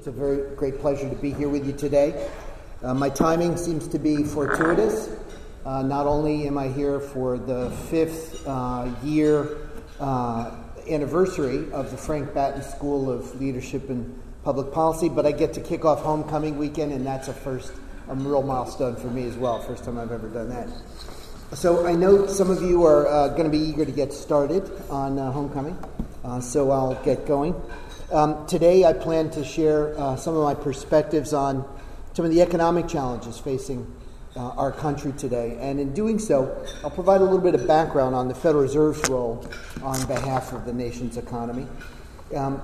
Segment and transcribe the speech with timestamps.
[0.00, 2.26] It's a very great pleasure to be here with you today.
[2.82, 5.10] Uh, my timing seems to be fortuitous.
[5.66, 9.58] Uh, not only am I here for the fifth uh, year
[10.00, 10.52] uh,
[10.88, 15.60] anniversary of the Frank Batten School of Leadership and Public Policy, but I get to
[15.60, 17.70] kick off homecoming weekend, and that's a first,
[18.08, 19.60] a real milestone for me as well.
[19.60, 20.70] First time I've ever done that.
[21.52, 24.66] So I know some of you are uh, going to be eager to get started
[24.88, 25.76] on uh, homecoming,
[26.40, 27.54] so I'll get going.
[28.12, 31.64] Um, today, I plan to share uh, some of my perspectives on
[32.12, 33.86] some of the economic challenges facing
[34.34, 35.56] uh, our country today.
[35.60, 39.08] And in doing so, I'll provide a little bit of background on the Federal Reserve's
[39.08, 39.48] role
[39.84, 41.68] on behalf of the nation's economy.
[42.34, 42.60] Um,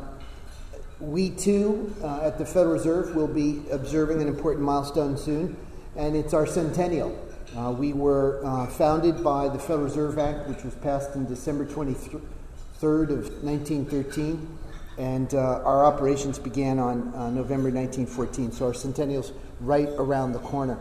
[0.98, 5.56] we too, uh, at the Federal Reserve, will be observing an important milestone soon,
[5.95, 7.17] and it's our centennial.
[7.56, 11.65] Uh, we were uh, founded by the Federal Reserve Act, which was passed in December
[11.65, 14.59] 23rd of 1913
[14.98, 20.38] and uh, our operations began on uh, November 1914, so our centennial's right around the
[20.38, 20.78] corner.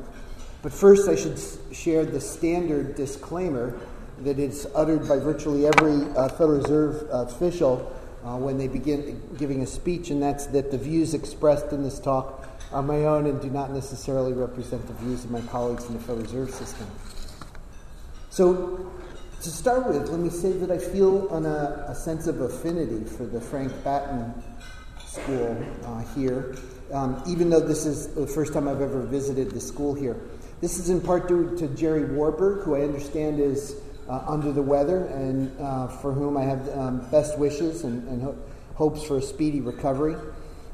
[0.61, 1.39] But first, I should
[1.71, 3.79] share the standard disclaimer
[4.21, 7.91] that is uttered by virtually every uh, Federal Reserve official
[8.23, 11.99] uh, when they begin giving a speech, and that's that the views expressed in this
[11.99, 15.93] talk are my own and do not necessarily represent the views of my colleagues in
[15.93, 16.87] the Federal Reserve System.
[18.29, 18.91] So,
[19.41, 23.05] to start with, let me say that I feel an, a, a sense of affinity
[23.05, 24.33] for the Frank Batten
[25.05, 26.55] School uh, here,
[26.91, 30.19] um, even though this is the first time I've ever visited the school here.
[30.61, 33.75] This is in part due to Jerry Warburg, who I understand is
[34.09, 38.21] uh, under the weather and uh, for whom I have um, best wishes and, and
[38.21, 38.37] ho-
[38.75, 40.15] hopes for a speedy recovery.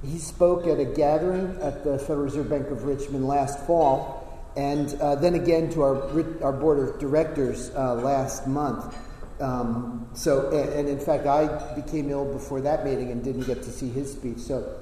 [0.04, 4.21] He spoke at a gathering at the Federal Reserve Bank of Richmond last fall
[4.56, 8.96] and uh, then again to our, our board of directors uh, last month.
[9.40, 13.64] Um, so, and, and, in fact, I became ill before that meeting and didn't get
[13.64, 14.38] to see his speech.
[14.38, 14.78] So,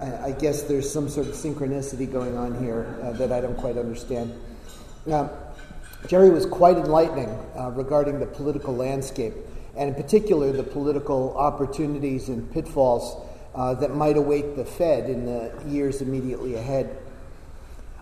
[0.00, 3.56] I, I guess there's some sort of synchronicity going on here uh, that I don't
[3.56, 4.34] quite understand.
[5.06, 5.30] Now,
[6.06, 9.34] Jerry was quite enlightening uh, regarding the political landscape,
[9.76, 15.26] and in particular, the political opportunities and pitfalls uh, that might await the Fed in
[15.26, 16.96] the years immediately ahead.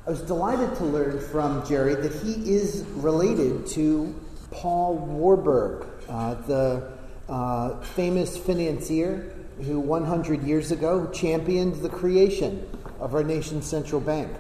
[0.08, 4.18] I was delighted to learn from Jerry that he is related to
[4.50, 6.92] Paul Warburg, uh, the
[7.28, 9.34] uh, famous financier
[9.66, 12.66] who 100 years ago championed the creation
[13.00, 14.32] of our nation's central bank.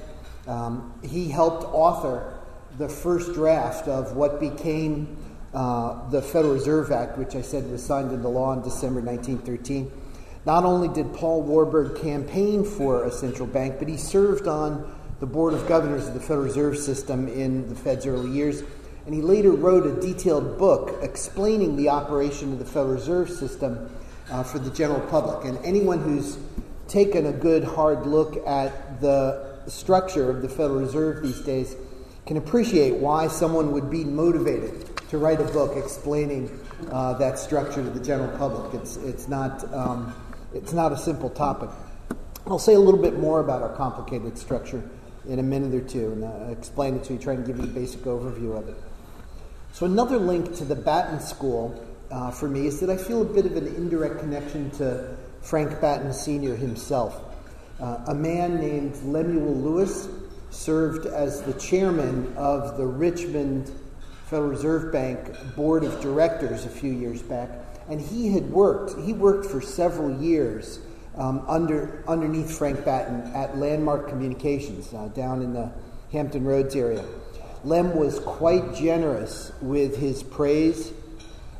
[0.46, 2.40] Um, he helped author
[2.78, 5.18] the first draft of what became
[5.52, 9.92] uh, the Federal Reserve Act, which I said was signed into law in December 1913.
[10.46, 15.26] Not only did Paul Warburg campaign for a central bank, but he served on the
[15.26, 18.62] Board of Governors of the Federal Reserve System in the Fed's early years,
[19.04, 23.90] and he later wrote a detailed book explaining the operation of the Federal Reserve System
[24.30, 25.44] uh, for the general public.
[25.44, 26.38] And anyone who's
[26.86, 31.74] taken a good hard look at the structure of the Federal Reserve these days
[32.26, 36.48] can appreciate why someone would be motivated to write a book explaining
[36.92, 38.74] uh, that structure to the general public.
[38.74, 40.14] It's, it's, not, um,
[40.54, 41.70] it's not a simple topic.
[42.46, 44.82] I'll say a little bit more about our complicated structure
[45.26, 47.64] in a minute or two and uh, explain it to you, try and give you
[47.64, 48.76] a basic overview of it.
[49.72, 53.24] So, another link to the Batten School uh, for me is that I feel a
[53.24, 56.56] bit of an indirect connection to Frank Batten Sr.
[56.56, 57.22] himself.
[57.80, 60.08] Uh, a man named Lemuel Lewis
[60.50, 63.70] served as the chairman of the Richmond
[64.26, 67.50] Federal Reserve Bank Board of Directors a few years back,
[67.88, 70.80] and he had worked, he worked for several years
[71.18, 75.70] um, under, underneath Frank Batten at Landmark Communications uh, down in the
[76.12, 77.04] Hampton Roads area.
[77.64, 80.92] Lem was quite generous with his praise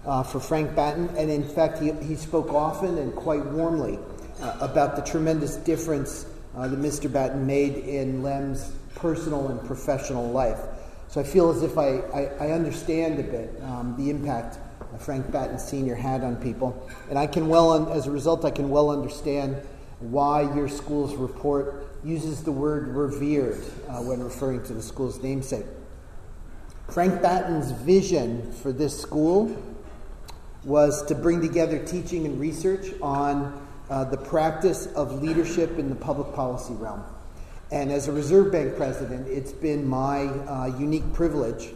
[0.07, 3.99] uh, for Frank Batten, and in fact, he, he spoke often and quite warmly
[4.41, 6.25] uh, about the tremendous difference
[6.57, 7.13] uh, that Mr.
[7.13, 10.61] Batten made in Lem's personal and professional life.
[11.09, 14.59] So I feel as if I, I, I understand a bit um, the impact
[14.99, 15.95] Frank Batten Sr.
[15.95, 16.89] had on people.
[17.09, 19.57] And I can well, un- as a result, I can well understand
[20.01, 25.67] why your school's report uses the word revered uh, when referring to the school's namesake.
[26.89, 29.57] Frank Batten's vision for this school
[30.65, 35.95] was to bring together teaching and research on uh, the practice of leadership in the
[35.95, 37.03] public policy realm.
[37.71, 41.71] And as a Reserve Bank president, it's been my uh, unique privilege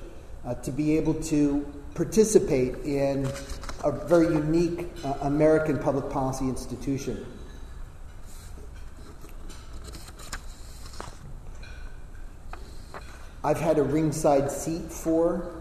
[0.45, 3.27] uh, to be able to participate in
[3.85, 7.27] a very unique uh, American public policy institution.
[13.45, 15.53] I've had a ringside seat for,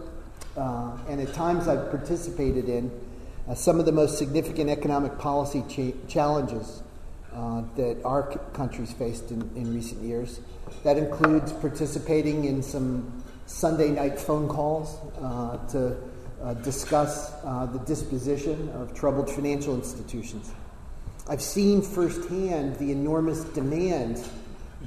[0.56, 2.92] uh, and at times I've participated in
[3.48, 6.84] uh, some of the most significant economic policy cha- challenges
[7.34, 8.24] uh, that our
[8.54, 10.42] country's faced in, in recent years.
[10.84, 15.98] That includes participating in some Sunday night phone calls uh, to
[16.44, 20.52] uh, discuss uh, the disposition of troubled financial institutions.
[21.28, 24.28] I've seen firsthand the enormous demands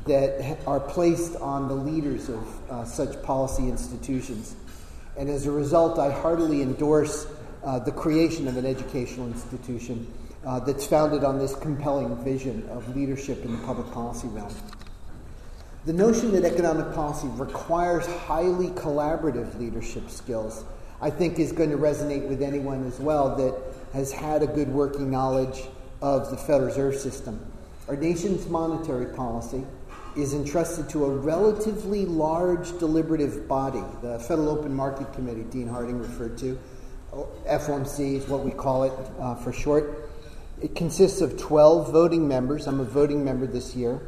[0.06, 4.56] that are placed on the leaders of uh, such policy institutions.
[5.16, 7.26] And as a result, I heartily endorse
[7.62, 10.12] uh, the creation of an educational institution
[10.44, 14.54] uh, that's founded on this compelling vision of leadership in the public policy realm.
[15.86, 20.64] The notion that economic policy requires highly collaborative leadership skills,
[21.04, 23.54] I think, is going to resonate with anyone as well that
[23.92, 25.60] has had a good working knowledge
[26.00, 27.44] of the Federal Reserve System.
[27.88, 29.66] Our nation's monetary policy
[30.16, 35.98] is entrusted to a relatively large deliberative body, the Federal Open Market Committee, Dean Harding
[35.98, 36.58] referred to.
[37.12, 40.08] FOMC is what we call it uh, for short.
[40.62, 42.66] It consists of 12 voting members.
[42.66, 44.00] I'm a voting member this year.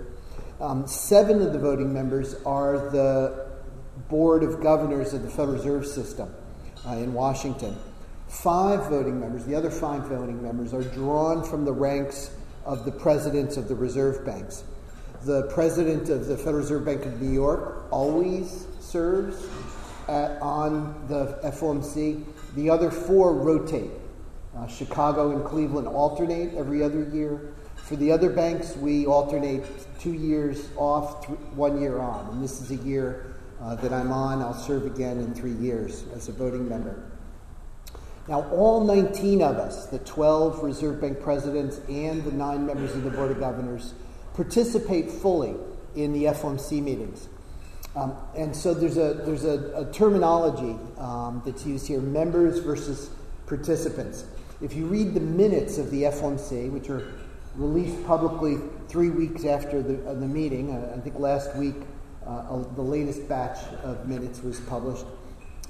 [0.62, 3.50] Um, seven of the voting members are the
[4.08, 6.34] Board of Governors of the Federal Reserve System
[6.86, 7.76] uh, in Washington.
[8.28, 12.30] Five voting members, the other five voting members, are drawn from the ranks
[12.64, 14.64] of the presidents of the reserve banks.
[15.24, 19.46] The president of the Federal Reserve Bank of New York always serves
[20.08, 22.24] at, on the FOMC.
[22.54, 23.90] The other four rotate.
[24.56, 27.54] Uh, Chicago and Cleveland alternate every other year.
[27.76, 29.64] For the other banks, we alternate
[30.00, 32.28] two years off, th- one year on.
[32.30, 34.42] And this is a year uh, that I'm on.
[34.42, 37.10] I'll serve again in three years as a voting member.
[38.28, 43.04] Now, all 19 of us, the 12 Reserve Bank presidents and the nine members of
[43.04, 43.94] the Board of Governors,
[44.34, 45.54] participate fully
[45.94, 47.28] in the FOMC meetings.
[47.94, 53.10] Um, and so there's a, there's a, a terminology um, that's used here members versus
[53.46, 54.24] participants.
[54.60, 57.12] If you read the minutes of the FOMC, which are
[57.54, 61.76] released publicly three weeks after the, uh, the meeting, uh, I think last week
[62.26, 65.06] uh, the latest batch of minutes was published.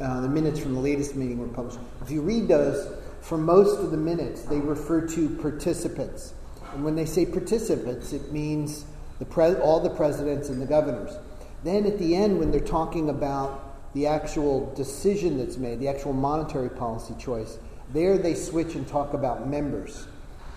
[0.01, 1.79] Uh, the minutes from the latest meeting were published.
[2.03, 6.35] If you read those, for most of the minutes, they refer to participants.
[6.73, 8.85] And when they say participants, it means
[9.19, 11.17] the pre- all the presidents and the governors.
[11.65, 16.13] Then at the end, when they're talking about the actual decision that's made, the actual
[16.13, 17.59] monetary policy choice,
[17.93, 20.07] there they switch and talk about members.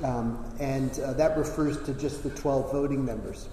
[0.04, 3.48] Um, and uh, that refers to just the 12 voting members.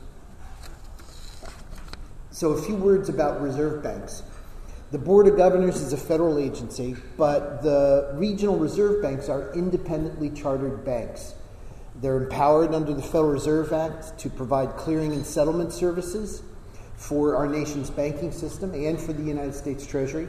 [2.36, 4.22] So, a few words about reserve banks.
[4.90, 10.28] The Board of Governors is a federal agency, but the regional reserve banks are independently
[10.28, 11.34] chartered banks.
[12.02, 16.42] They're empowered under the Federal Reserve Act to provide clearing and settlement services
[16.96, 20.28] for our nation's banking system and for the United States Treasury.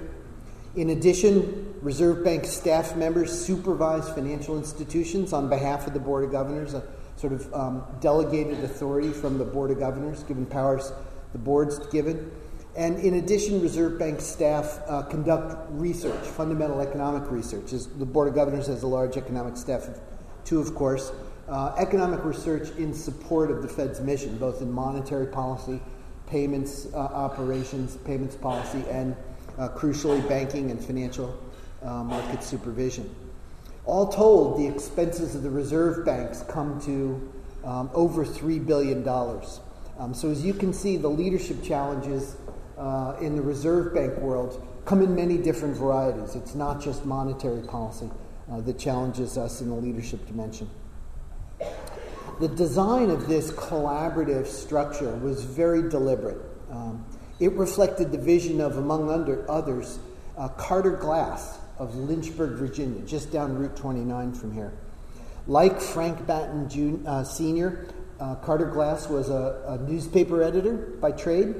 [0.78, 6.32] In addition, Reserve Bank staff members supervise financial institutions on behalf of the Board of
[6.32, 6.84] Governors, a
[7.18, 10.94] sort of um, delegated authority from the Board of Governors, given powers
[11.34, 12.32] the board's given.
[12.76, 17.74] And in addition, Reserve Bank staff uh, conduct research, fundamental economic research.
[17.74, 19.88] As the Board of Governors has a large economic staff,
[20.46, 21.12] too, of course
[21.48, 25.80] uh, economic research in support of the Fed's mission, both in monetary policy,
[26.28, 29.16] payments uh, operations, payments policy, and
[29.58, 31.38] uh, crucially, banking and financial
[31.84, 33.10] uh, market supervision.
[33.86, 37.34] All told, the expenses of the reserve banks come to
[37.64, 39.04] um, over $3 billion.
[40.00, 42.38] Um, so, as you can see, the leadership challenges
[42.78, 46.36] uh, in the reserve bank world come in many different varieties.
[46.36, 48.10] It's not just monetary policy
[48.52, 50.70] uh, that challenges us in the leadership dimension.
[52.40, 56.38] The design of this collaborative structure was very deliberate.
[56.72, 57.04] Um,
[57.40, 60.00] it reflected the vision of, among under others,
[60.38, 64.74] uh, Carter Glass of Lynchburg, Virginia, just down Route 29 from here.
[65.48, 67.88] Like Frank Batten Jr., uh, Sr.,
[68.20, 71.56] uh, Carter Glass was a, a, newspaper editor by trade.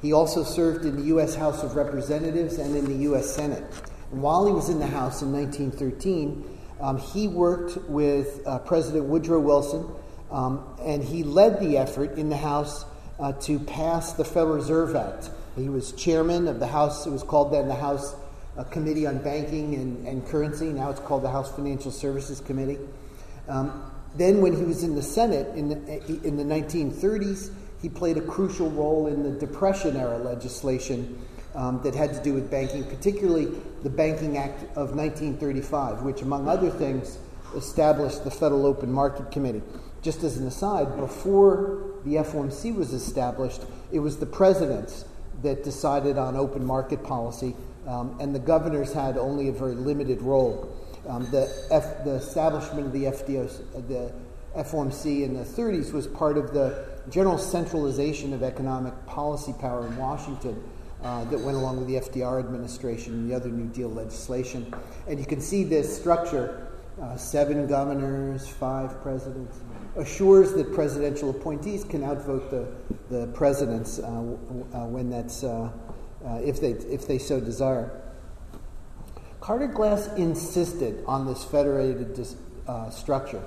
[0.00, 1.34] He also served in the U.S.
[1.34, 3.34] House of Representatives and in the U.S.
[3.34, 3.64] Senate.
[4.12, 9.04] And while he was in the House in 1913, um, he worked with uh, President
[9.06, 9.86] Woodrow Wilson,
[10.30, 12.84] um, and he led the effort in the House
[13.18, 15.30] uh, to pass the Federal Reserve Act.
[15.56, 18.14] He was chairman of the House, it was called then the House
[18.56, 20.66] uh, Committee on Banking and, and, Currency.
[20.66, 22.78] Now it's called the House Financial Services Committee.
[23.48, 25.76] Um, then, when he was in the Senate in the,
[26.24, 31.18] in the 1930s, he played a crucial role in the Depression era legislation
[31.54, 33.48] um, that had to do with banking, particularly
[33.82, 37.18] the Banking Act of 1935, which, among other things,
[37.56, 39.62] established the Federal Open Market Committee.
[40.02, 43.62] Just as an aside, before the FOMC was established,
[43.92, 45.04] it was the presidents
[45.42, 47.54] that decided on open market policy,
[47.86, 50.74] um, and the governors had only a very limited role.
[51.08, 54.12] Um, the, F, the, establishment of the FDO, the
[54.56, 59.96] FOMC in the 30s was part of the general centralization of economic policy power in
[59.96, 60.62] Washington
[61.02, 64.72] uh, that went along with the FDR administration and the other New Deal legislation.
[65.08, 66.68] And you can see this structure
[67.00, 69.60] uh, seven governors, five presidents
[69.96, 72.66] assures that presidential appointees can outvote the,
[73.08, 75.70] the presidents uh, uh when that's, uh,
[76.24, 77.90] uh, if, they, if they so desire.
[79.40, 82.36] Carter Glass insisted on this federated dis,
[82.90, 83.42] structure.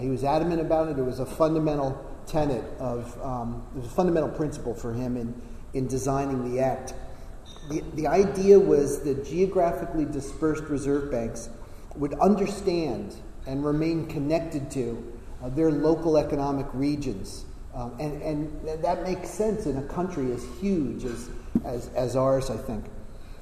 [0.00, 0.98] he was adamant about it.
[0.98, 5.40] It was a fundamental tenet of, um, it was a fundamental principle for him in,
[5.74, 6.94] in designing the act.
[7.68, 11.48] The, the idea was that geographically dispersed reserve banks
[11.96, 13.14] would understand
[13.46, 17.44] and remain connected to uh, their local economic regions.
[17.74, 21.28] Um, and, and that makes sense in a country as huge as,
[21.64, 22.84] as, as ours, I think.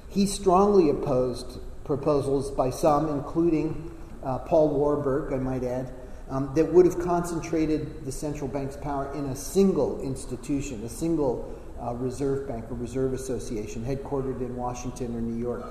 [0.09, 3.91] He strongly opposed proposals by some, including
[4.23, 5.91] uh, Paul Warburg, I might add,
[6.29, 11.53] um, that would have concentrated the central bank's power in a single institution, a single
[11.81, 15.65] uh, reserve bank or reserve association headquartered in Washington or New York.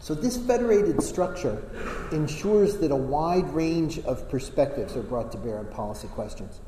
[0.00, 1.62] So, this federated structure
[2.10, 6.58] ensures that a wide range of perspectives are brought to bear on policy questions.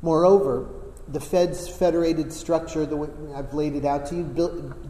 [0.00, 0.66] Moreover,
[1.10, 4.24] the Fed's federated structure, the way I've laid it out to you,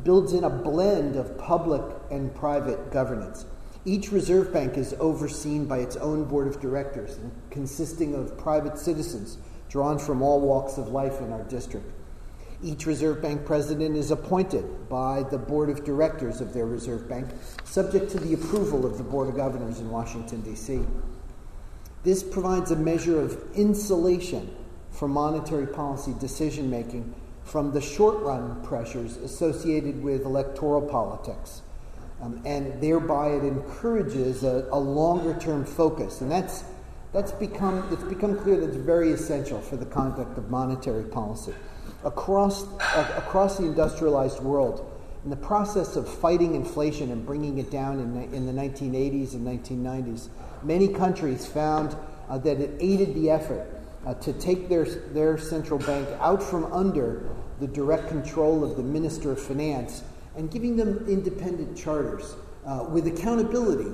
[0.02, 3.46] builds in a blend of public and private governance.
[3.84, 7.18] Each reserve bank is overseen by its own board of directors,
[7.50, 11.86] consisting of private citizens drawn from all walks of life in our district.
[12.60, 17.28] Each Reserve Bank president is appointed by the board of directors of their Reserve Bank,
[17.62, 20.80] subject to the approval of the Board of Governors in Washington, D.C.
[22.02, 24.50] This provides a measure of insulation
[24.90, 27.14] for monetary policy decision making
[27.44, 31.62] from the short run pressures associated with electoral politics.
[32.20, 36.20] Um, and thereby it encourages a, a longer term focus.
[36.20, 36.64] And that's,
[37.12, 41.54] that's become, it's become clear that's very essential for the conduct of monetary policy
[42.04, 44.90] across, uh, across the industrialized world,
[45.24, 49.46] in the process of fighting inflation and bringing it down in, in the 1980s and
[49.46, 50.28] 1990s,
[50.62, 51.96] many countries found
[52.28, 53.77] uh, that it aided the effort
[54.08, 57.28] uh, to take their, their central bank out from under
[57.60, 60.02] the direct control of the Minister of Finance
[60.34, 62.34] and giving them independent charters
[62.64, 63.90] uh, with accountability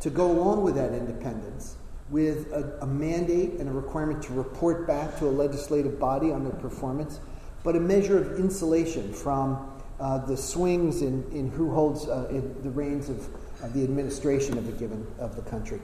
[0.00, 1.76] to go along with that independence
[2.08, 6.44] with a, a, mandate and a requirement to report back to a legislative body on
[6.44, 7.20] their performance
[7.62, 12.60] but a measure of insulation from uh, the swings in, in who holds uh, in
[12.62, 13.18] the reins of,
[13.62, 15.80] of, the administration of a given of the country.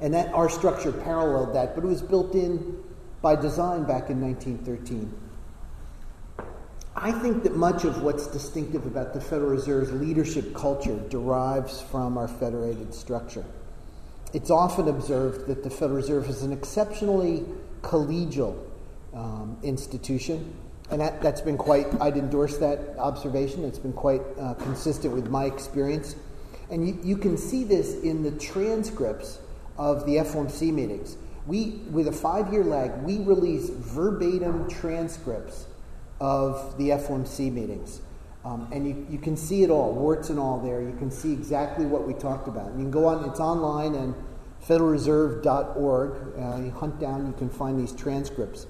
[0.00, 2.82] And that our structure paralleled that, but it was built in
[3.20, 5.12] by design back in 1913.
[6.94, 12.18] I think that much of what's distinctive about the Federal Reserve's leadership culture derives from
[12.18, 13.44] our federated structure.
[14.32, 17.44] It's often observed that the Federal Reserve is an exceptionally
[17.82, 18.56] collegial
[19.14, 20.52] um, institution.
[20.90, 23.64] And that, has been quite, I'd endorse that observation.
[23.64, 26.16] It's been quite uh, consistent with my experience.
[26.70, 29.38] And you, you can see this in the transcripts
[29.78, 31.16] of the FOMC meetings.
[31.46, 35.66] We, with a five year lag, we release verbatim transcripts
[36.20, 38.00] of the FOMC meetings.
[38.44, 40.82] Um, and you, you can see it all, warts and all there.
[40.82, 42.70] You can see exactly what we talked about.
[42.70, 44.14] And you can go on, it's online and
[44.66, 46.38] federalreserve.org.
[46.38, 48.66] Uh, you hunt down, you can find these transcripts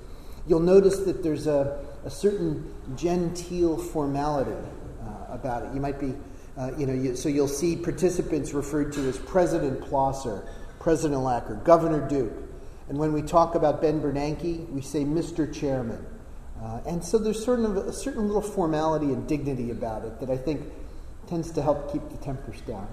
[0.48, 5.74] you'll notice that there's a, a certain genteel formality uh, about it.
[5.74, 6.14] You might be,
[6.56, 10.48] uh, you know, you, so you'll see participants referred to as President Plosser,
[10.80, 12.32] President Lacker, Governor Duke.
[12.88, 15.52] And when we talk about Ben Bernanke, we say Mr.
[15.52, 16.04] Chairman.
[16.62, 20.36] Uh, and so there's of a certain little formality and dignity about it that I
[20.36, 20.62] think
[21.28, 22.88] tends to help keep the tempers down.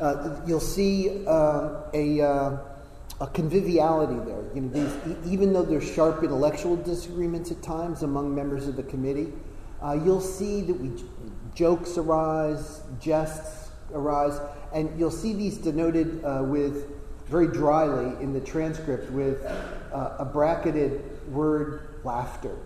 [0.00, 2.20] Uh, uh, you'll see uh, a
[3.20, 4.42] a conviviality there.
[4.54, 8.82] You know, these, even though there's sharp intellectual disagreements at times among members of the
[8.82, 9.32] committee,
[9.82, 10.90] uh, you'll see that we
[11.54, 13.63] jokes arise, jests
[13.94, 14.40] arise,
[14.72, 16.92] and you'll see these denoted uh, with
[17.26, 19.44] very dryly in the transcript with
[19.92, 22.56] uh, a bracketed word laughter.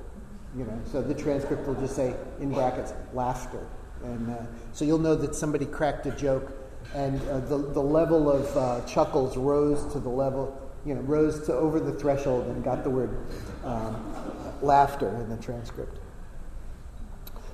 [0.57, 3.67] You know, so the transcript will just say in brackets laughter,
[4.03, 4.39] and uh,
[4.73, 6.53] so you'll know that somebody cracked a joke
[6.95, 11.45] and uh, the, the level of uh, chuckles rose to the level, you know, rose
[11.47, 13.27] to over the threshold and got the word
[13.65, 14.15] um,
[14.63, 15.99] laughter in the transcript.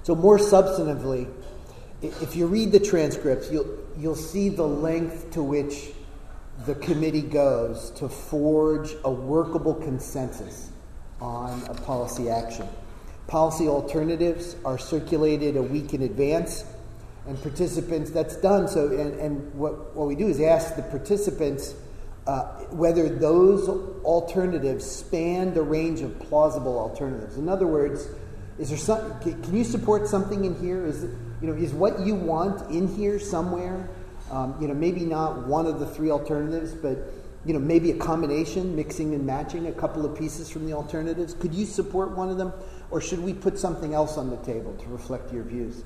[0.05, 1.33] So, more substantively,
[2.21, 5.93] if you read the transcripts, you'll, you'll see the length to which
[6.67, 10.71] the committee goes to forge a workable consensus
[11.21, 12.69] on a policy action.
[13.27, 16.65] Policy alternatives are circulated a week in advance
[17.27, 18.69] and participants, that's done.
[18.69, 21.75] So, and, and what, what we do is ask the participants
[22.27, 23.69] uh, whether those
[24.05, 27.37] alternatives span the range of plausible alternatives.
[27.37, 28.09] In other words,
[28.59, 30.87] is there some, can you support something in here?
[30.87, 31.05] Is,
[31.45, 33.91] you know, is what you want in here somewhere?
[34.31, 37.13] Um, you know, maybe not one of the three alternatives, but
[37.45, 41.35] you know, maybe a combination, mixing and matching a couple of pieces from the alternatives.
[41.35, 42.55] Could you support one of them,
[42.91, 45.85] or should we put something else on the table to reflect your views?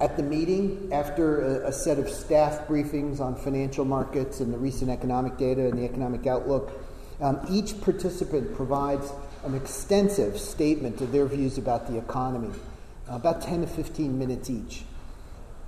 [0.00, 4.58] At the meeting, after a, a, set of staff briefings on financial markets and the
[4.58, 6.70] recent economic data and the economic outlook,
[7.20, 9.12] um, each participant provides
[9.44, 12.54] an extensive statement of their views about the economy,
[13.16, 14.82] about 10 to 15 minutes each.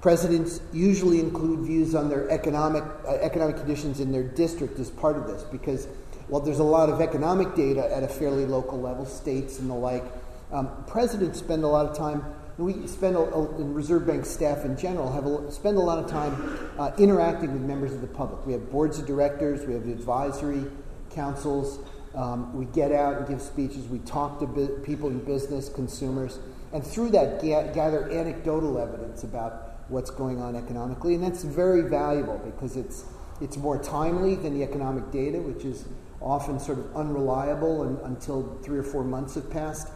[0.01, 5.17] Presidents usually include views on their economic, uh, economic conditions in their district as part
[5.17, 5.87] of this because
[6.29, 9.75] while there's a lot of economic data at a fairly local level, states and the
[9.75, 10.05] like,
[10.51, 12.25] um, presidents spend a lot of time
[12.59, 15.99] we spend, a, a, in Reserve Bank staff in general, have a, spend a lot
[15.99, 18.45] of time uh, interacting with members of the public.
[18.47, 20.65] We have boards of directors, we have advisory
[21.11, 21.79] councils,
[22.15, 26.39] um, we get out and give speeches, we talk to bi- people in business, consumers,
[26.73, 31.15] and through that ga- gather anecdotal evidence about what's going on economically.
[31.15, 33.05] And that's very valuable because it's,
[33.41, 35.87] it's more timely than the economic data, which is
[36.21, 39.89] often sort of unreliable and, until three or four months have passed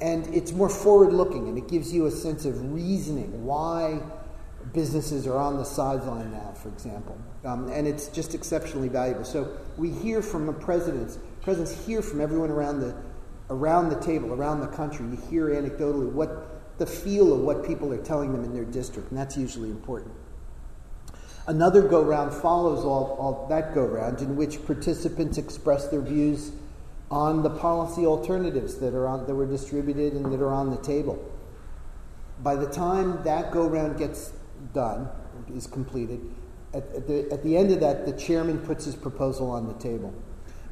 [0.00, 4.00] and it's more forward looking and it gives you a sense of reasoning why
[4.72, 7.18] businesses are on the sideline now, for example.
[7.44, 9.24] Um, and it's just exceptionally valuable.
[9.24, 12.94] So we hear from the presidents, presidents hear from everyone around the,
[13.48, 15.06] around the table, around the country.
[15.06, 19.10] You hear anecdotally what the feel of what people are telling them in their district,
[19.10, 20.12] and that's usually important.
[21.46, 26.52] Another go round follows all, all that go round in which participants express their views
[27.10, 30.76] on the policy alternatives that are on, that were distributed and that are on the
[30.78, 31.18] table.
[32.42, 34.32] By the time that go round gets
[34.72, 35.08] done,
[35.54, 36.20] is completed,
[36.72, 39.74] at, at, the, at the end of that, the chairman puts his proposal on the
[39.74, 40.14] table.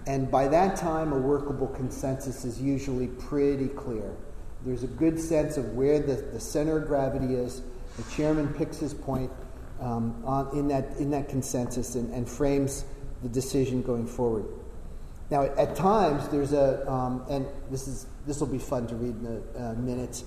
[0.09, 4.17] And by that time, a workable consensus is usually pretty clear.
[4.65, 7.63] There's a good sense of where the, the center of gravity is.
[7.99, 9.31] The chairman picks his point
[9.81, 12.87] um, on, in, that, in that consensus and, and frames
[13.23, 14.47] the decision going forward.
[15.31, 19.15] Now, at times, there's a, um, and this is this will be fun to read
[19.15, 20.25] in the uh, minutes,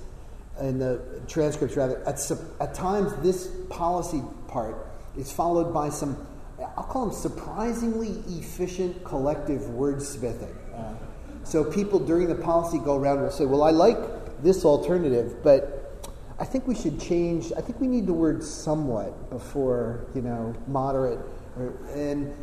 [0.59, 1.99] in the transcripts rather.
[2.07, 2.19] At,
[2.59, 4.75] at times, this policy part
[5.17, 6.27] is followed by some,
[6.77, 10.55] I'll call them surprisingly efficient collective wordsmithing.
[10.75, 10.93] Uh,
[11.43, 16.03] so people during the policy go around will say, "Well, I like this alternative, but
[16.39, 17.51] I think we should change.
[17.57, 21.19] I think we need the word somewhat before you know moderate."
[21.57, 22.33] Or, and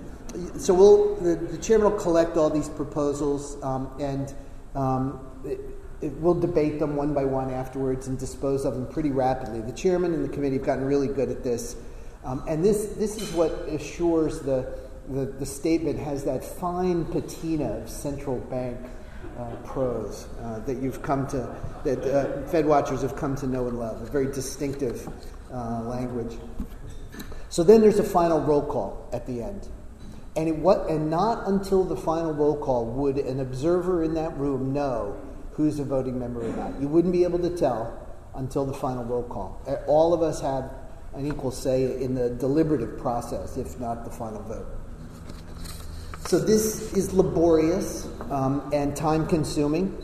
[0.56, 4.34] so we'll, the, the, chairman will collect all these proposals um, and
[4.74, 5.58] um, it,
[6.02, 9.60] it, we'll debate them one by one afterwards and dispose of them pretty rapidly.
[9.60, 11.76] The chairman and the committee have gotten really good at this.
[12.24, 14.78] Um, and this, this is what assures the,
[15.08, 18.78] the, the, statement has that fine patina of central bank
[19.38, 23.68] uh, prose uh, that you've come to, that uh, Fed watchers have come to know
[23.68, 25.08] and love, a very distinctive
[25.52, 26.36] uh, language.
[27.48, 29.68] So then there's a final roll call at the end.
[30.36, 34.72] And, what, and not until the final roll call would an observer in that room
[34.72, 35.20] know
[35.52, 36.80] who's a voting member or not.
[36.80, 39.60] You wouldn't be able to tell until the final roll call.
[39.88, 40.70] All of us have
[41.14, 44.66] an equal say in the deliberative process, if not the final vote.
[46.26, 49.96] So this is laborious um, and time consuming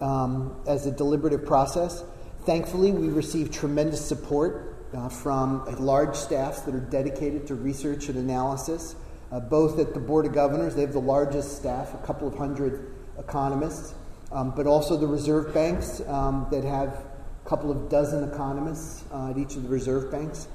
[0.00, 2.02] um, as a deliberative process.
[2.44, 8.16] Thankfully, we receive tremendous support uh, from large staffs that are dedicated to research and
[8.18, 8.96] analysis
[9.32, 10.74] uh, both at the Board of Governors.
[10.74, 13.94] They have the largest staff, a couple of hundred economists,
[14.32, 17.04] um, but also the reserve banks um, that have
[17.46, 20.48] a couple of dozen economists uh, at each of the reserve banks.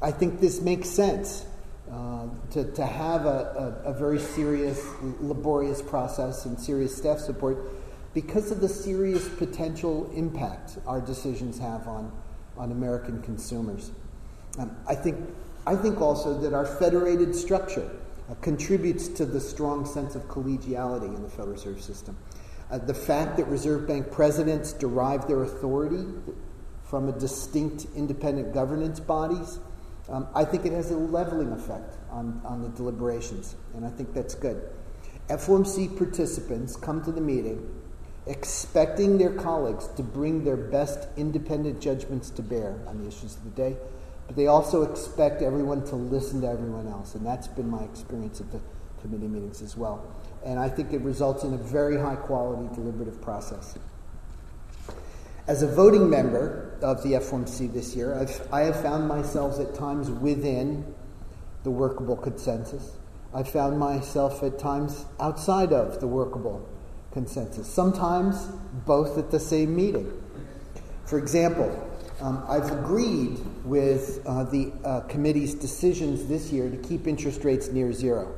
[0.00, 1.46] I think this makes sense
[1.90, 4.84] uh, to, to have a, a, a very serious,
[5.20, 7.58] laborious process and serious staff support
[8.12, 12.12] because of the serious potential impact our decisions have on,
[12.56, 13.92] on American consumers.
[14.58, 15.18] Um, I, think,
[15.66, 17.88] I think also that our federated structure
[18.28, 22.16] uh, contributes to the strong sense of collegiality in the Federal Reserve System.
[22.72, 26.04] Uh, the fact that Reserve Bank presidents derive their authority
[26.82, 29.60] from a distinct independent governance bodies,
[30.08, 34.12] um, I think it has a leveling effect on, on the deliberations, and I think
[34.14, 34.60] that's good.
[35.28, 37.78] FOMC participants come to the meeting
[38.26, 43.44] expecting their colleagues to bring their best independent judgments to bear on the issues of
[43.44, 43.76] the day
[44.26, 47.14] but they also expect everyone to listen to everyone else.
[47.14, 48.60] And that's been my experience at the
[49.00, 50.06] committee meetings as well.
[50.44, 53.78] And I think it results in a very high quality deliberative process.
[55.46, 59.74] As a voting member of the FOMC this year, I've, I have found myself at
[59.74, 60.94] times within
[61.64, 62.92] the workable consensus.
[63.34, 66.68] I've found myself at times outside of the workable
[67.12, 68.46] consensus, sometimes
[68.86, 70.12] both at the same meeting.
[71.06, 71.88] For example,
[72.20, 77.68] um, I've agreed with uh, the uh, committee's decisions this year to keep interest rates
[77.68, 78.34] near zero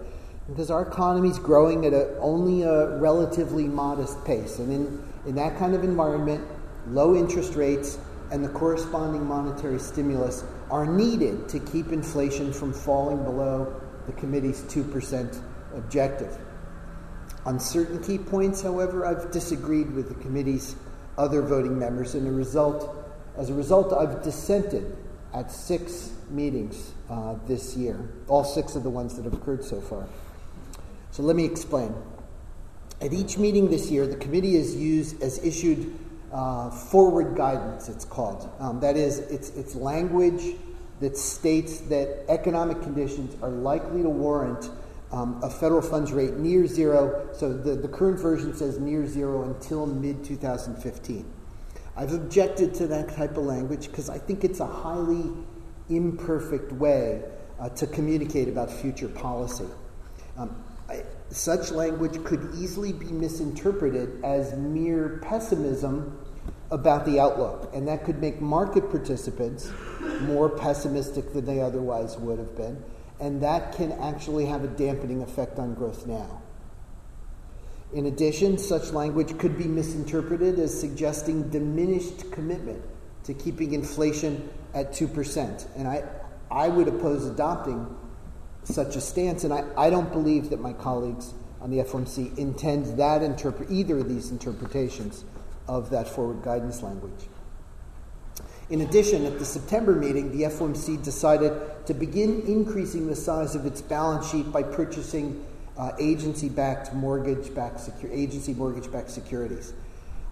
[0.48, 4.58] because our economy is growing at a, only a relatively modest pace.
[4.58, 6.46] And in, in that kind of environment,
[6.88, 7.98] low interest rates
[8.30, 14.62] and the corresponding monetary stimulus are needed to keep inflation from falling below the committee's
[14.62, 15.40] 2%
[15.74, 16.36] objective.
[17.46, 20.76] On certain key points, however, I've disagreed with the committee's
[21.16, 23.04] other voting members, and a result
[23.36, 24.96] as a result, I've dissented
[25.32, 29.80] at six meetings uh, this year, all six of the ones that have occurred so
[29.80, 30.06] far.
[31.14, 31.94] So let me explain.
[33.00, 35.96] At each meeting this year, the committee has used as issued
[36.32, 37.88] uh, forward guidance.
[37.88, 38.50] It's called.
[38.58, 40.56] Um, that is, it's it's language
[40.98, 44.68] that states that economic conditions are likely to warrant
[45.12, 47.28] um, a federal funds rate near zero.
[47.32, 51.32] So the, the current version says near zero until mid 2015.
[51.96, 55.30] I've objected to that type of language because I think it's a highly
[55.88, 57.22] imperfect way
[57.60, 59.68] uh, to communicate about future policy.
[60.36, 60.56] Um,
[61.30, 66.18] such language could easily be misinterpreted as mere pessimism
[66.70, 69.70] about the outlook, and that could make market participants
[70.22, 72.82] more pessimistic than they otherwise would have been,
[73.20, 76.42] and that can actually have a dampening effect on growth now.
[77.92, 82.82] In addition, such language could be misinterpreted as suggesting diminished commitment
[83.24, 85.66] to keeping inflation at 2%.
[85.76, 86.02] And I,
[86.50, 87.86] I would oppose adopting
[88.64, 92.98] such a stance, and I, I don't believe that my colleagues on the FOMC intend
[92.98, 95.24] that interpret either of these interpretations
[95.66, 97.28] of that forward guidance language.
[98.70, 101.52] In addition, at the September meeting, the FOMC decided
[101.86, 105.44] to begin increasing the size of its balance sheet by purchasing
[105.76, 109.74] uh, agency-backed mortgage-backed secu- agency mortgage-backed securities.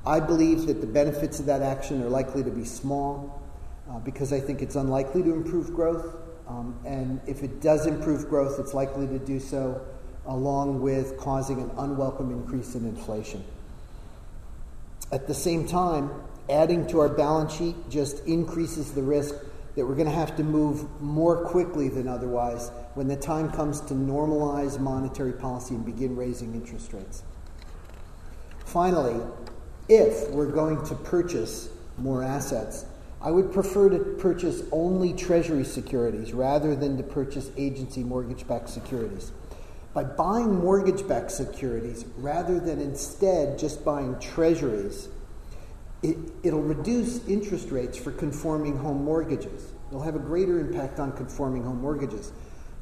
[0.07, 3.43] I believe that the benefits of that action are likely to be small
[3.91, 6.17] uh, because I think it's unlikely to improve growth.
[6.49, 9.81] Um, and if it does improve growth, it's likely to do so
[10.27, 13.45] along with causing an unwelcome increase in inflation.
[15.11, 16.11] At the same time,
[16.49, 19.35] adding to our balance sheet just increases the risk
[19.75, 23.81] that we're going to have to move more quickly than otherwise when the time comes
[23.81, 27.23] to normalize monetary policy and begin raising interest rates.
[28.67, 29.21] Finally,
[29.89, 32.85] if we're going to purchase more assets,
[33.23, 38.69] I would prefer to purchase only Treasury securities rather than to purchase agency mortgage backed
[38.69, 39.31] securities.
[39.95, 45.09] By buying mortgage backed securities rather than instead just buying Treasuries,
[46.03, 49.71] it, it'll reduce interest rates for conforming home mortgages.
[49.89, 52.33] It'll have a greater impact on conforming home mortgages.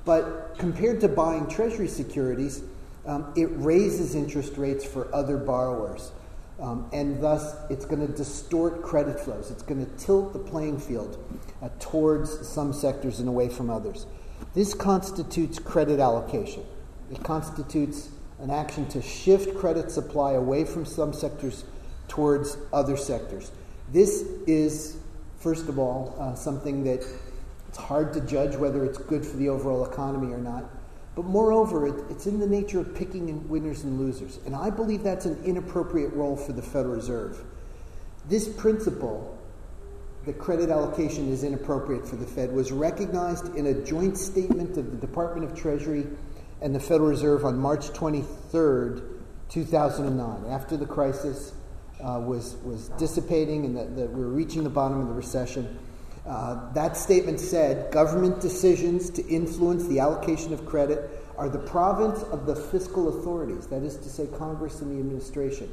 [0.07, 2.63] But compared to buying Treasury securities,
[3.05, 6.13] um, it raises interest rates for other borrowers.
[6.61, 9.51] Um, and thus, it's going to distort credit flows.
[9.51, 11.17] It's going to tilt the playing field
[11.63, 14.07] uh, towards some sectors and away from others.
[14.55, 16.65] This constitutes credit allocation.
[17.11, 21.65] It constitutes an action to shift credit supply away from some sectors
[22.09, 23.53] towards other sectors.
[23.93, 24.99] This is,
[25.39, 27.05] first of all, uh, something that
[27.69, 30.65] it's hard to judge whether it's good for the overall economy or not.
[31.15, 34.39] But moreover, it, it's in the nature of picking winners and losers.
[34.47, 37.43] And I believe that's an inappropriate role for the Federal Reserve.
[38.29, 39.37] This principle,
[40.25, 44.91] that credit allocation is inappropriate for the Fed, was recognized in a joint statement of
[44.93, 46.07] the Department of Treasury
[46.61, 49.03] and the Federal Reserve on March 23rd,
[49.49, 51.55] 2009, after the crisis
[52.01, 55.79] uh, was, was dissipating and that, that we were reaching the bottom of the recession.
[56.27, 62.23] Uh, that statement said government decisions to influence the allocation of credit are the province
[62.25, 65.71] of the fiscal authorities, that is to say, Congress and the administration.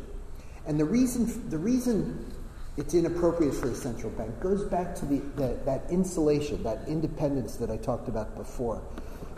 [0.65, 2.33] And the reason, the reason
[2.77, 7.55] it's inappropriate for a central bank goes back to the, the, that insulation, that independence
[7.57, 8.81] that I talked about before.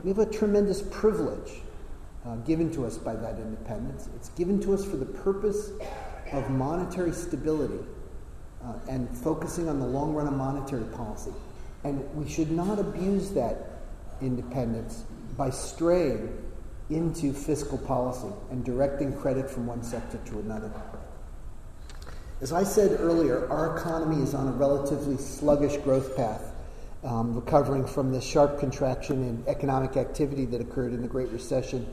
[0.04, 1.62] We have a tremendous privilege
[2.26, 4.10] uh, given to us by that independence.
[4.16, 5.72] It's given to us for the purpose
[6.34, 7.80] of monetary stability
[8.64, 11.32] uh, and focusing on the long run of monetary policy.
[11.84, 13.82] And we should not abuse that
[14.22, 15.04] independence
[15.38, 16.38] by straying
[16.90, 20.72] into fiscal policy and directing credit from one sector to another.
[22.42, 26.54] As I said earlier, our economy is on a relatively sluggish growth path,
[27.04, 31.86] um, recovering from the sharp contraction in economic activity that occurred in the Great Recession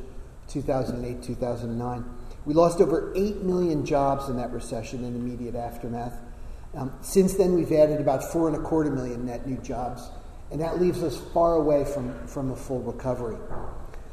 [0.48, 2.05] 2008 2009.
[2.44, 6.16] We lost over 8 million jobs in that recession and immediate aftermath
[6.77, 10.11] Um, since then, we've added about four and a quarter million net new jobs,
[10.51, 13.39] and that leaves us far away from, from a full recovery.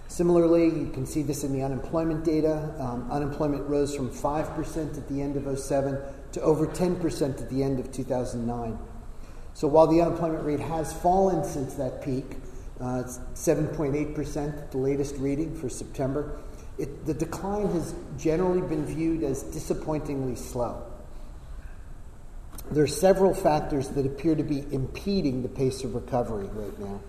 [0.08, 2.74] Similarly, you can see this in the unemployment data.
[2.80, 5.98] Um, unemployment rose from 5% at the end of 07
[6.34, 8.78] to over 10% at the end of 2009.
[9.56, 12.38] So while the unemployment rate has fallen since that peak,
[12.80, 16.40] uh, it's 7.8%, the latest reading for September,
[16.78, 20.93] it, the decline has generally been viewed as disappointingly slow.
[22.72, 27.02] There are several factors that appear to be impeding the pace of recovery right now.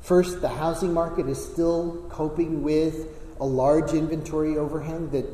[0.00, 3.08] First, the housing market is still coping with
[3.38, 5.26] a large inventory overhang that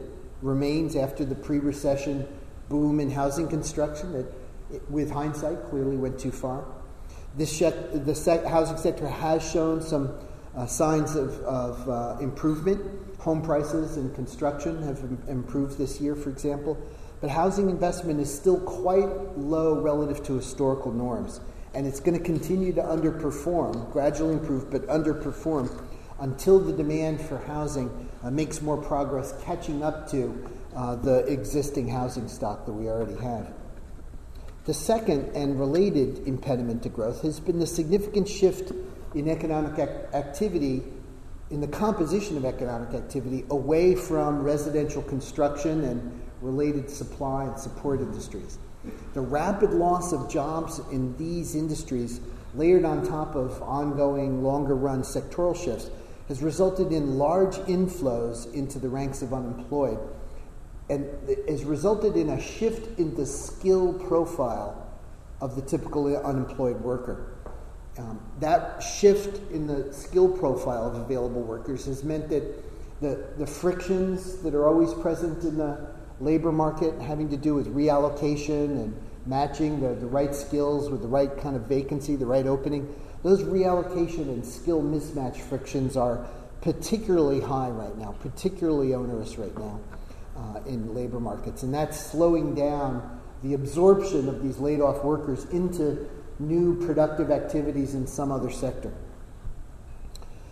[0.43, 2.27] remains after the pre recession
[2.69, 4.27] boom in housing construction that,
[4.91, 6.65] with hindsight, clearly went too far.
[7.37, 10.13] This the housing sector has shown some
[10.57, 12.83] uh, signs of, of uh, improvement.
[13.21, 14.99] Home prices and construction have
[15.29, 16.79] improved this year, for example,
[17.21, 21.41] but housing investment is still quite low relative to historical norms
[21.75, 25.85] and it's going to continue to underperform, gradually improve, but underperform
[26.21, 31.89] until the demand for housing uh, makes more progress catching up to uh, the existing
[31.89, 33.53] housing stock that we already have.
[34.65, 38.73] The second and related impediment to growth has been the significant shift
[39.15, 40.83] in economic ac- activity,
[41.51, 48.01] in the composition of economic activity, away from residential construction and related supply and support
[48.01, 48.59] industries.
[49.15, 52.21] The rapid loss of jobs in these industries,
[52.55, 55.91] layered on top of ongoing longer run sectoral shifts,
[56.29, 59.99] has resulted in large inflows into the ranks of unemployed
[60.91, 61.07] and
[61.49, 64.87] has resulted in a shift in the skill profile
[65.41, 67.35] of the typical unemployed worker.
[67.99, 72.43] Um, that shift in the skill profile of available workers has meant that
[73.01, 75.89] the, the frictions that are always present in the
[76.21, 81.09] labor market having to do with reallocation and matching the, the right skills with the
[81.09, 86.27] right kind of vacancy, the right opening, those reallocation and skill mismatch frictions are
[86.61, 89.81] particularly high right now, particularly onerous right now
[90.37, 91.63] uh, in labor markets.
[91.63, 97.95] And that's slowing down the absorption of these laid off workers into new productive activities
[97.95, 98.93] in some other sector.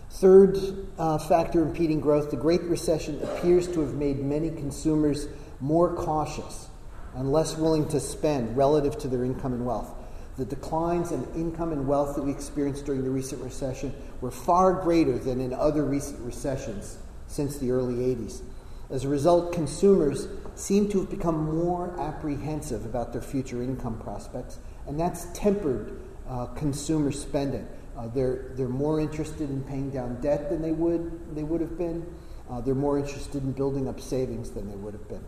[0.09, 0.57] Third
[0.97, 5.27] uh, factor impeding growth the Great Recession appears to have made many consumers
[5.59, 6.67] more cautious
[7.15, 9.93] and less willing to spend relative to their income and wealth.
[10.37, 14.73] The declines in income and wealth that we experienced during the recent recession were far
[14.73, 18.41] greater than in other recent recessions since the early 80s.
[18.89, 24.59] As a result, consumers seem to have become more apprehensive about their future income prospects,
[24.85, 27.67] and that's tempered uh, consumer spending.
[27.97, 31.77] Uh, they're, they're more interested in paying down debt than they would, they would have
[31.77, 32.05] been.
[32.49, 35.23] Uh, they're more interested in building up savings than they would have been.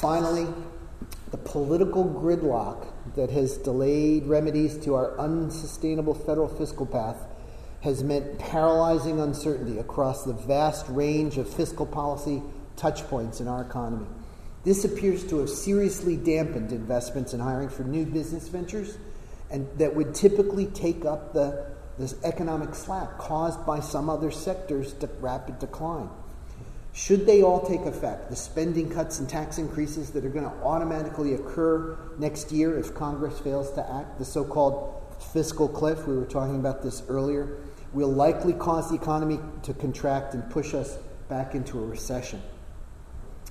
[0.00, 0.46] Finally,
[1.32, 7.16] the political gridlock that has delayed remedies to our unsustainable federal fiscal path
[7.80, 12.40] has meant paralyzing uncertainty across the vast range of fiscal policy
[12.76, 14.06] touchpoints in our economy.
[14.62, 18.96] This appears to have seriously dampened investments and hiring for new business ventures
[19.50, 21.66] and that would typically take up the
[21.98, 26.08] this economic slack caused by some other sectors' rapid decline.
[26.98, 30.56] Should they all take effect, the spending cuts and tax increases that are going to
[30.64, 35.00] automatically occur next year if Congress fails to act, the so called
[35.32, 37.58] fiscal cliff, we were talking about this earlier,
[37.92, 42.42] will likely cause the economy to contract and push us back into a recession.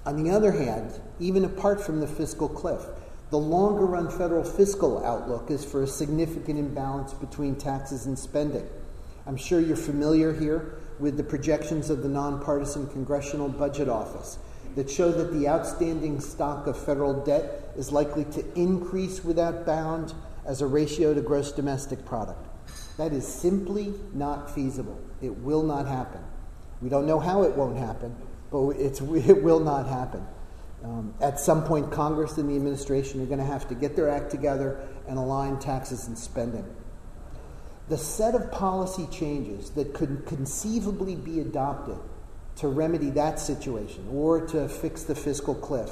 [0.05, 2.81] On the other hand, even apart from the fiscal cliff,
[3.29, 8.67] the longer run federal fiscal outlook is for a significant imbalance between taxes and spending.
[9.25, 14.37] I'm sure you're familiar here with the projections of the nonpartisan Congressional Budget Office
[14.75, 20.13] that show that the outstanding stock of federal debt is likely to increase without bound
[20.45, 22.47] as a ratio to gross domestic product.
[22.97, 24.99] That is simply not feasible.
[25.21, 26.21] It will not happen.
[26.81, 28.15] We don't know how it won't happen,
[28.51, 30.25] but it will not happen.
[30.83, 34.09] Um, at some point, Congress and the administration are going to have to get their
[34.09, 36.65] act together and align taxes and spending
[37.89, 41.97] the set of policy changes that could conceivably be adopted
[42.57, 45.91] to remedy that situation or to fix the fiscal cliff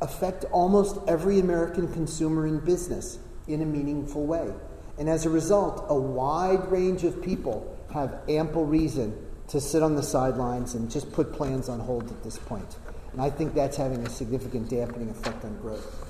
[0.00, 4.50] affect almost every American consumer and business in a meaningful way.
[4.98, 9.16] And as a result, a wide range of people have ample reason
[9.48, 12.76] to sit on the sidelines and just put plans on hold at this point.
[13.12, 16.06] And I think that's having a significant dampening effect on growth.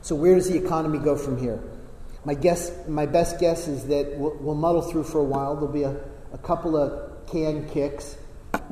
[0.00, 1.62] So, where does the economy go from here?
[2.24, 5.54] My guess, my best guess is that we'll, we'll muddle through for a while.
[5.54, 5.96] There'll be a,
[6.32, 8.16] a couple of can kicks,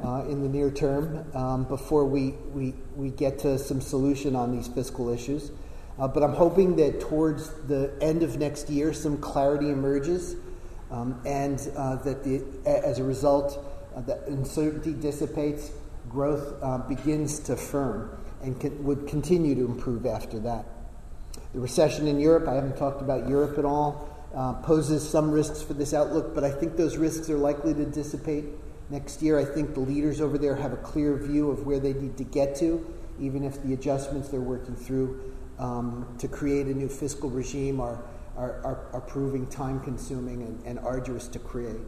[0.04, 4.54] uh, in the near term um, before we, we, we get to some solution on
[4.54, 5.50] these fiscal issues.
[5.98, 10.36] Uh, but I'm hoping that towards the end of next year, some clarity emerges,
[10.90, 15.72] um, and uh, that the, as a result, uh, the uncertainty dissipates,
[16.10, 18.10] growth uh, begins to firm,
[18.42, 20.66] and can, would continue to improve after that.
[21.56, 25.62] The recession in Europe, I haven't talked about Europe at all, uh, poses some risks
[25.62, 28.44] for this outlook, but I think those risks are likely to dissipate
[28.90, 29.38] next year.
[29.38, 32.24] I think the leaders over there have a clear view of where they need to
[32.24, 32.84] get to,
[33.18, 38.02] even if the adjustments they're working through um, to create a new fiscal regime are,
[38.36, 41.80] are, are, are proving time consuming and, and arduous to create.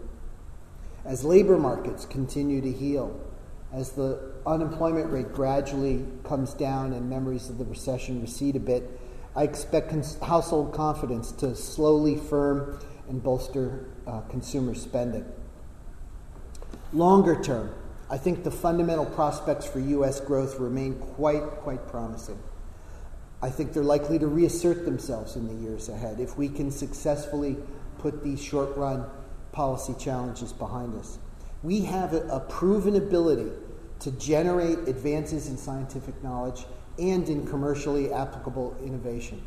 [1.04, 3.20] As labor markets continue to heal,
[3.70, 8.98] as the unemployment rate gradually comes down and memories of the recession recede a bit,
[9.36, 15.24] I expect cons- household confidence to slowly firm and bolster uh, consumer spending.
[16.92, 17.74] Longer term,
[18.10, 20.20] I think the fundamental prospects for U.S.
[20.20, 22.38] growth remain quite, quite promising.
[23.42, 27.56] I think they're likely to reassert themselves in the years ahead if we can successfully
[27.98, 29.04] put these short run
[29.52, 31.18] policy challenges behind us.
[31.62, 33.50] We have a, a, proven ability
[34.00, 36.64] to generate advances in scientific knowledge
[36.98, 39.42] and in commercially applicable innovation.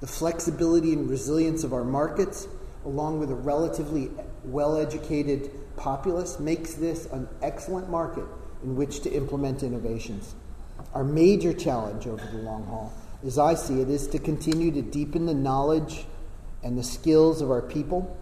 [0.00, 2.48] The flexibility and resilience of our markets,
[2.84, 4.10] along with a relatively
[4.44, 8.24] well educated populace, makes this an excellent market
[8.64, 10.34] in which to implement innovations.
[10.94, 12.92] Our major challenge over the long haul
[13.24, 16.04] as I see it, is to continue to deepen the knowledge
[16.62, 18.16] and the skills of our people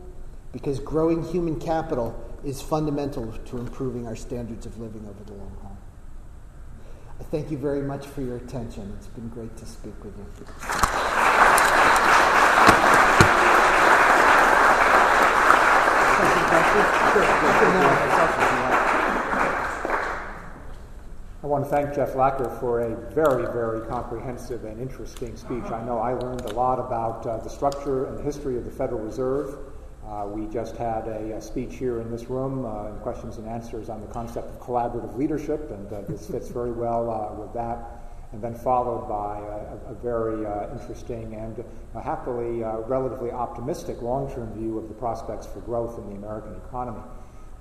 [0.52, 5.56] because growing human capital is fundamental to improving our standards of living over the long
[5.62, 5.69] haul.
[7.20, 8.90] I thank you very much for your attention.
[8.96, 10.24] It's been great to speak with you.
[21.42, 25.64] I want to thank Jeff Lacker for a very, very comprehensive and interesting speech.
[25.64, 28.70] I know I learned a lot about uh, the structure and the history of the
[28.70, 29.58] Federal Reserve.
[30.10, 33.48] Uh, we just had a, a, speech here in this room uh, in questions and
[33.48, 37.52] answers on the concept of collaborative leadership, and uh, this fits very well uh, with
[37.54, 37.96] that.
[38.32, 41.64] And then followed by a, a very uh, interesting and
[42.02, 47.02] happily relatively optimistic long term view of the prospects for growth in the American economy.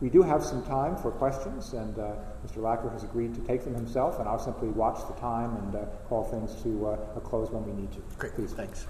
[0.01, 2.13] We do have some time for questions, and uh,
[2.45, 2.57] Mr.
[2.57, 5.85] Lacker has agreed to take them himself, and I'll simply watch the time and uh,
[6.07, 8.01] call things to uh, a close when we need to.
[8.17, 8.53] Great, please.
[8.53, 8.87] Thanks.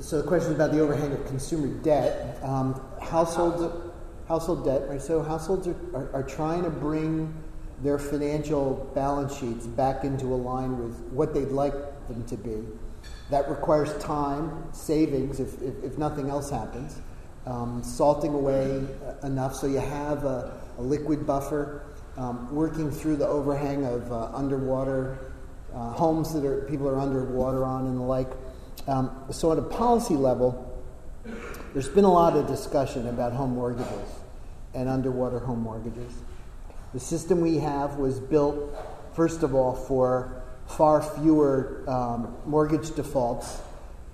[0.03, 2.39] so the question is about the overhang of consumer debt.
[2.43, 3.91] Um, households,
[4.29, 5.01] household debt, right?
[5.01, 7.35] So households are, are, are, trying to bring
[7.83, 11.75] their financial balance sheets back into a line with what they'd like
[12.09, 12.63] them to be.
[13.31, 17.01] That requires time, savings, if, if, if nothing else happens,
[17.45, 18.85] um, salting away
[19.23, 21.83] enough so you have a, a liquid buffer,
[22.17, 25.19] um, working through the overhang of uh, underwater
[25.75, 28.29] uh, homes that are, people are underwater on and the like.
[28.87, 30.83] Um, so, at a policy level,
[31.73, 34.09] there's been a lot of discussion about home mortgages
[34.75, 36.13] and underwater home mortgages.
[36.93, 38.75] The system we have was built,
[39.15, 43.61] first of all, for far fewer um, mortgage defaults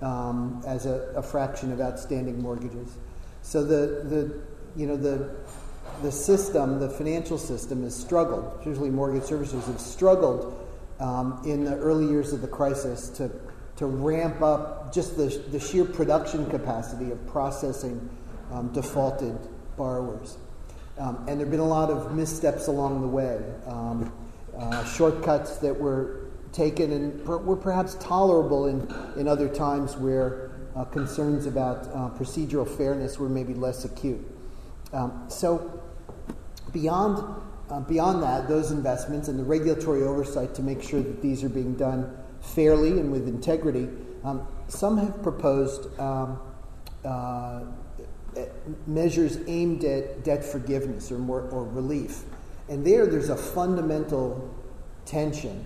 [0.01, 2.95] um, as a, a, fraction of outstanding mortgages.
[3.41, 4.41] So the, the
[4.75, 5.35] you know the
[6.01, 8.65] the system, the financial system, has struggled.
[8.65, 10.59] Usually, mortgage servicers have struggled
[10.99, 13.31] um, in the early years of the crisis to
[13.77, 18.09] to ramp up just the, the sheer production capacity of processing
[18.51, 19.37] um, defaulted
[19.77, 20.37] borrowers.
[20.97, 24.13] Um, and there have been a lot of missteps along the way, um,
[24.57, 30.51] uh, shortcuts that were taken and per- were perhaps tolerable in, in other times where
[30.75, 34.23] uh, concerns about uh, procedural fairness were maybe less acute.
[34.91, 35.81] Um, so,
[36.71, 37.23] beyond,
[37.69, 41.49] uh, beyond that, those investments and the regulatory oversight to make sure that these are
[41.49, 43.89] being done fairly and with integrity.
[44.23, 46.39] Um, some have proposed um,
[47.03, 47.63] uh,
[48.87, 52.23] measures aimed at debt forgiveness or, more, or relief.
[52.69, 54.53] And there, there's a fundamental
[55.05, 55.65] tension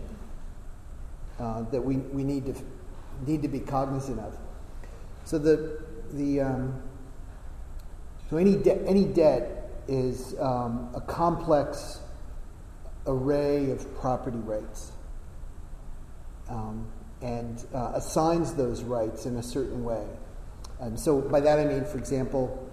[1.40, 2.56] uh, that we, we need, to,
[3.26, 4.36] need to be cognizant of.
[5.26, 5.82] So, the,
[6.14, 6.82] the, um,
[8.30, 12.00] so any, de- any debt is um, a complex
[13.06, 14.92] array of property rights
[16.50, 16.88] um,
[17.22, 20.06] and uh, assigns those rights in a certain way.
[20.80, 22.70] And so, by that I mean, for example,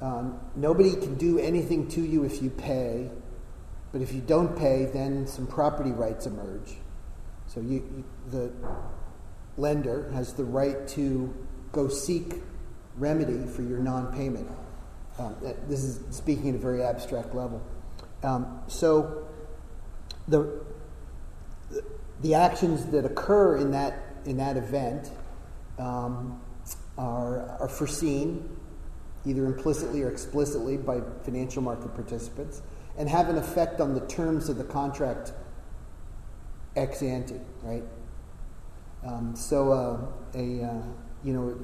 [0.00, 3.10] um, nobody can do anything to you if you pay,
[3.92, 6.74] but if you don't pay, then some property rights emerge.
[7.46, 8.52] So, you, you, the
[9.56, 11.34] lender has the right to
[11.72, 12.42] go seek
[12.96, 14.48] remedy for your non payment.
[15.18, 15.36] Um,
[15.68, 17.62] this is speaking at a very abstract level.
[18.22, 19.26] Um, so,
[20.28, 20.62] the,
[22.20, 25.10] the actions that occur in that, in that event
[25.78, 26.40] um,
[27.02, 28.48] are, are foreseen
[29.24, 32.62] either implicitly or explicitly by financial market participants
[32.98, 35.32] and have an effect on the terms of the contract
[36.76, 37.82] ex ante, right?
[39.06, 40.82] Um, so uh, a uh,
[41.24, 41.58] you know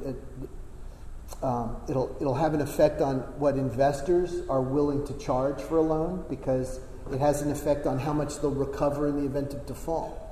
[1.43, 5.77] a, um, it'll it'll have an effect on what investors are willing to charge for
[5.79, 6.81] a loan because
[7.13, 10.28] it has an effect on how much they'll recover in the event of default?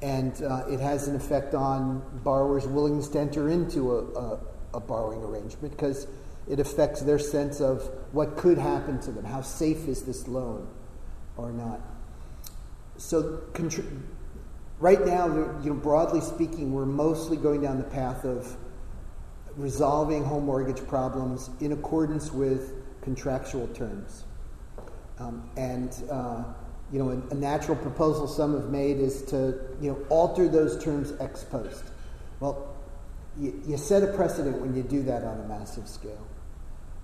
[0.00, 4.40] And uh, it has an effect on borrowers' willingness to enter into a, a,
[4.74, 6.06] a borrowing arrangement because
[6.48, 7.82] it affects their sense of
[8.12, 9.24] what could happen to them.
[9.24, 10.68] How safe is this loan
[11.36, 11.80] or not?
[12.96, 14.02] So, contri-
[14.78, 15.26] right now,
[15.62, 18.56] you know, broadly speaking, we're mostly going down the path of
[19.56, 24.24] resolving home mortgage problems in accordance with contractual terms.
[25.18, 26.44] Um, and uh,
[26.92, 30.82] you know, a, a, natural proposal some have made is to you know alter those
[30.82, 31.84] terms ex post.
[32.40, 32.74] Well,
[33.38, 36.26] you, you set a precedent when you do that on a massive scale,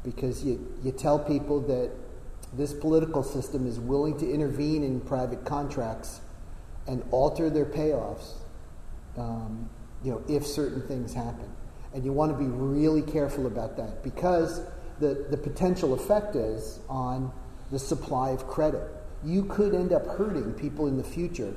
[0.02, 1.90] because you you tell people that
[2.54, 6.20] this political system is willing to intervene in private contracts
[6.86, 8.34] and alter their payoffs.
[9.16, 9.68] Um,
[10.02, 11.50] you know, if certain things happen,
[11.92, 14.62] and you want to be really careful about that because
[14.98, 17.30] the the potential effect is on
[17.70, 18.82] the supply of credit.
[19.24, 21.54] You could end up hurting people in the future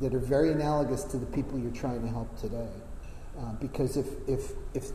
[0.00, 2.68] that are very analogous to the people you're trying to help today.
[3.38, 4.90] Uh, because if, if, if,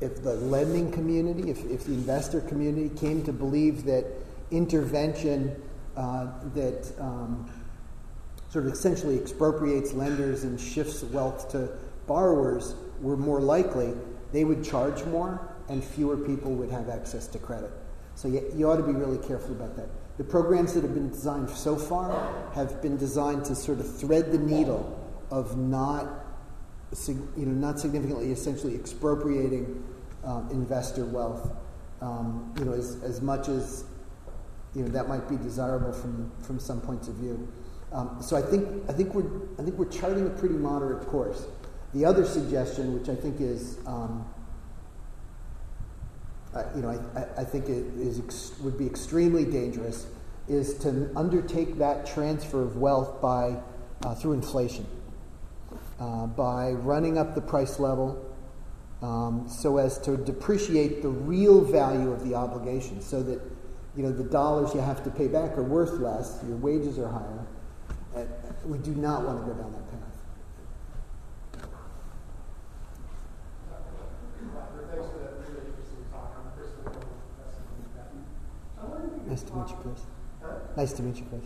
[0.00, 4.04] if the lending community, if, if the investor community came to believe that
[4.50, 5.60] intervention
[5.96, 7.50] uh, that um,
[8.50, 11.70] sort of essentially expropriates lenders and shifts wealth to
[12.06, 13.92] borrowers were more likely,
[14.32, 17.70] they would charge more and fewer people would have access to credit.
[18.14, 19.88] So you, you ought to be really careful about that.
[20.18, 24.32] The programs that have been designed so far have been designed to sort of thread
[24.32, 24.98] the needle
[25.30, 26.06] of not,
[27.06, 29.84] you know, not significantly, essentially expropriating
[30.24, 31.52] um, investor wealth,
[32.00, 33.84] um, you know, as, as much as
[34.74, 37.48] you know that might be desirable from, from some points of view.
[37.92, 41.46] Um, so I think I think we're I think we're charting a pretty moderate course.
[41.94, 44.26] The other suggestion, which I think is um,
[46.74, 50.06] you know, I, I think it is ex- would be extremely dangerous,
[50.48, 53.56] is to undertake that transfer of wealth by
[54.02, 54.86] uh, through inflation,
[55.98, 58.22] uh, by running up the price level,
[59.02, 63.40] um, so as to depreciate the real value of the obligation, so that
[63.96, 67.08] you know the dollars you have to pay back are worth less, your wages are
[67.08, 67.46] higher.
[68.64, 69.95] We do not want to go down that path.
[79.26, 80.06] Nice to meet you, Chris.
[80.76, 81.42] Nice to meet you, Chris.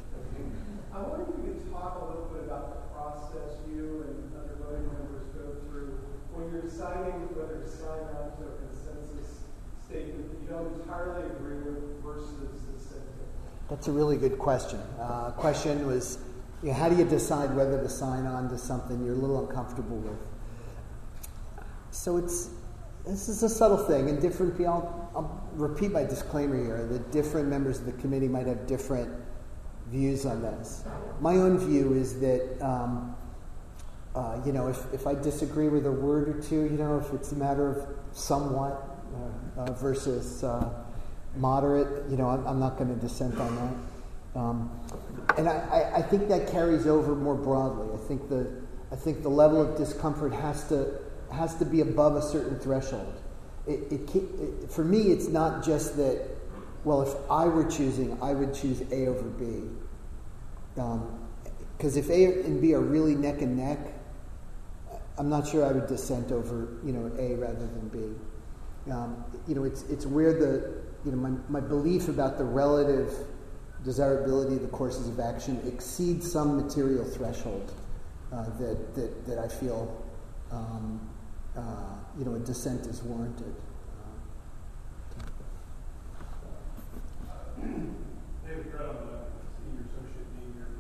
[0.93, 4.57] I wonder if you could talk a little bit about the process you and other
[4.61, 5.97] voting members go through
[6.35, 9.49] when you're deciding whether to sign on to a consensus
[9.89, 13.25] statement that you don't entirely agree with versus the dissenting.
[13.71, 14.81] That's a really good question.
[15.01, 16.19] Uh, question was,
[16.63, 19.49] you know, how do you decide whether to sign on to something you're a little
[19.49, 20.19] uncomfortable with?
[21.93, 22.51] So it's
[23.07, 24.73] this is a subtle thing, and different people.
[24.73, 29.11] I'll, I'll, repeat my disclaimer here that different members of the committee might have different
[29.89, 30.85] views on this.
[31.21, 33.17] My own view is that, um,
[34.15, 37.13] uh, you know, if, if I disagree with a word or two, you know, if
[37.13, 38.97] it's a matter of somewhat
[39.57, 40.73] uh, uh, versus uh,
[41.37, 44.41] moderate, you know, I'm, I'm not going to dissent on that.
[44.41, 44.71] Um,
[45.37, 47.89] and I, I think that carries over more broadly.
[47.93, 51.01] I think the, I think the level of discomfort has to
[51.33, 53.15] has to be above a certain threshold.
[53.67, 56.27] It, it, it, for me, it's not just that,
[56.85, 59.69] well, if I were choosing, I would choose A over B.
[60.75, 63.79] Because um, if A and B are really neck and neck,
[65.19, 68.91] I'm not sure I would dissent over, you know, A rather than B.
[68.91, 73.13] Um, you know, it's, it's where the, you know, my, my belief about the relative
[73.85, 77.75] desirability of the courses of action exceeds some material threshold
[78.33, 80.03] uh, that, that, that I feel
[80.51, 81.10] um,
[81.57, 81.61] uh,
[82.19, 83.55] you know, a dissent is warranted.
[87.61, 90.71] David senior associate dean here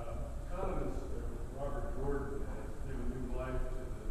[0.00, 0.16] um,
[0.48, 1.92] economist uh, Robert
[2.48, 4.08] has given new life to the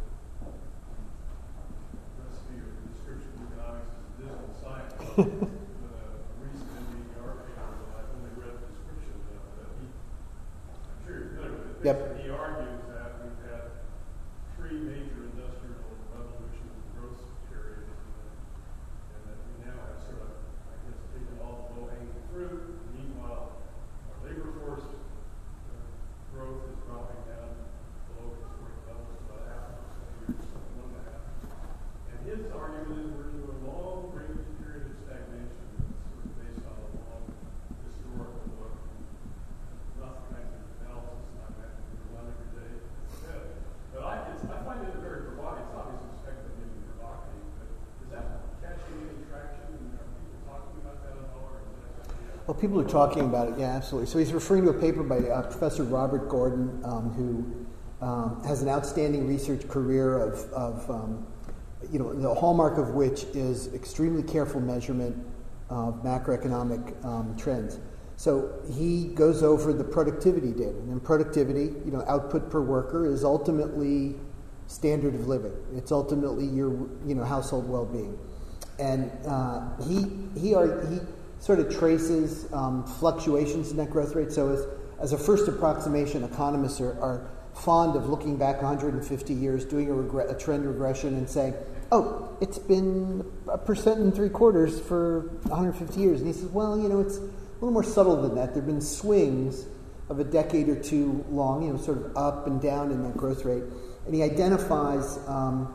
[2.18, 4.94] the description of economics as dismal science.
[5.78, 6.44] Uh, uh,
[8.38, 9.16] read the description.
[11.84, 12.17] Yep.
[52.60, 54.08] People are talking about it, yeah, absolutely.
[54.10, 58.62] So he's referring to a paper by uh, Professor Robert Gordon, um, who um, has
[58.62, 61.26] an outstanding research career of, of um,
[61.92, 65.16] you know, the hallmark of which is extremely careful measurement
[65.70, 67.78] of macroeconomic um, trends.
[68.16, 73.22] So he goes over the productivity data, and productivity, you know, output per worker is
[73.22, 74.16] ultimately
[74.66, 75.52] standard of living.
[75.76, 76.70] It's ultimately your,
[77.06, 78.18] you know, household well-being,
[78.80, 80.06] and uh, he
[80.38, 80.98] he are, he
[81.40, 84.32] sort of traces um, fluctuations in that growth rate.
[84.32, 84.66] So as
[85.00, 89.94] as a first approximation, economists are, are fond of looking back 150 years, doing a,
[89.94, 91.54] regre- a trend regression, and saying,
[91.92, 96.78] "Oh, it's been a percent and three quarters for 150 years." And he says, "Well,
[96.78, 97.22] you know, it's a
[97.60, 98.54] little more subtle than that.
[98.54, 99.66] There have been swings
[100.08, 103.16] of a decade or two long, you know, sort of up and down in that
[103.16, 103.64] growth rate."
[104.06, 105.72] And he identifies um,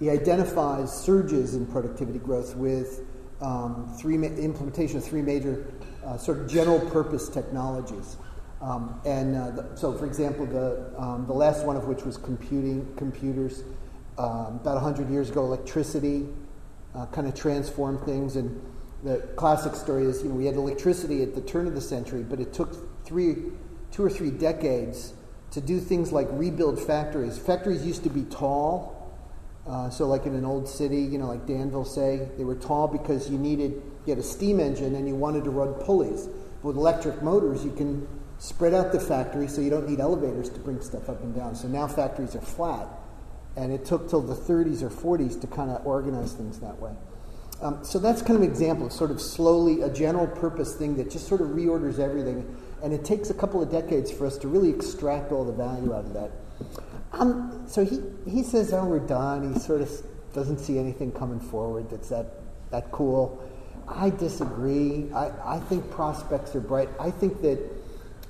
[0.00, 3.04] he identifies surges in productivity growth with
[3.40, 5.72] um, three ma- implementation of three major
[6.04, 8.16] uh, sort of general purpose technologies.
[8.60, 12.16] Um, and uh, the, so, for example, the, um, the last one of which was
[12.16, 13.62] computing computers.
[14.18, 16.26] Um, about 100 years ago, electricity
[16.94, 18.34] uh, kind of transformed things.
[18.34, 18.60] And
[19.04, 22.24] the classic story is, you know, we had electricity at the turn of the century,
[22.24, 23.36] but it took three,
[23.92, 25.12] two or three decades
[25.52, 27.38] to do things like rebuild factories.
[27.38, 28.97] Factories used to be tall,
[29.68, 32.88] uh, so, like in an old city, you know, like Danville, say, they were tall
[32.88, 36.26] because you needed, you a steam engine and you wanted to run pulleys.
[36.26, 38.08] But With electric motors, you can
[38.38, 41.54] spread out the factory so you don't need elevators to bring stuff up and down.
[41.54, 42.88] So now factories are flat.
[43.56, 46.92] And it took till the 30s or 40s to kind of organize things that way.
[47.60, 50.96] Um, so that's kind of an example of sort of slowly a general purpose thing
[50.96, 52.56] that just sort of reorders everything.
[52.82, 55.92] And it takes a couple of decades for us to really extract all the value
[55.92, 56.30] out of that.
[57.12, 58.00] Um, so he,
[58.30, 59.52] he says, oh, we're done.
[59.52, 59.90] He sort of
[60.34, 62.26] doesn't see anything coming forward that's that,
[62.70, 63.42] that cool.
[63.88, 65.10] I disagree.
[65.12, 66.88] I, I think prospects are bright.
[67.00, 67.58] I think that,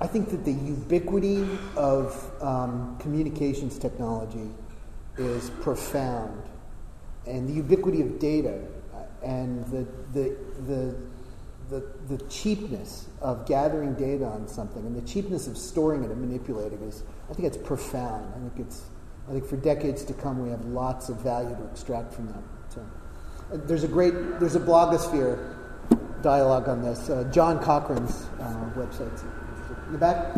[0.00, 4.50] I think that the ubiquity of um, communications technology
[5.16, 6.42] is profound.
[7.26, 8.62] And the ubiquity of data
[8.94, 10.96] uh, and the, the, the,
[11.68, 16.20] the, the cheapness of gathering data on something and the cheapness of storing it and
[16.20, 18.32] manipulating is, I think it's profound.
[18.34, 18.84] I think it's,
[19.28, 22.42] I think for decades to come we have lots of value to extract from that.
[22.70, 22.80] So,
[23.52, 25.54] uh, there's a great, there's a blogosphere
[26.22, 27.10] dialogue on this.
[27.10, 29.22] Uh, John Cochrane's uh, website.
[29.86, 30.34] In the back.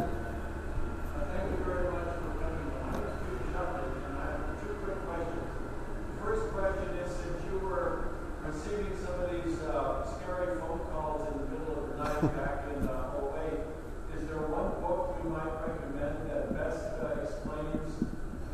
[8.47, 12.65] Receiving some of these uh, scary phone calls in the middle of the night back
[12.67, 13.15] in uh,
[13.47, 16.81] 08, is there one book recommend that best
[17.23, 17.93] explains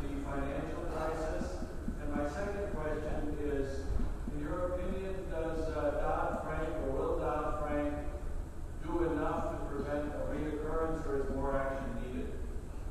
[0.03, 1.57] the financial crisis?
[2.03, 3.81] And my second question is,
[4.35, 7.95] in your opinion, does uh, Dodd-Frank or will Dodd-Frank
[8.85, 12.33] do enough to prevent a reoccurrence, or is more action needed?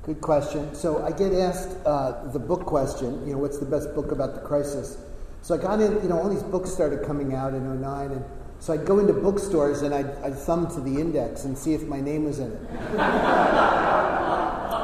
[0.04, 0.74] Good question.
[0.74, 4.36] So I get asked uh, the book question, you know, what's the best book about
[4.36, 4.98] the crisis?
[5.42, 8.26] So I got in, you know, all these books started coming out in 09, and
[8.60, 11.84] so I'd go into bookstores and I'd, I'd thumb to the index and see if
[11.84, 12.74] my name was in it.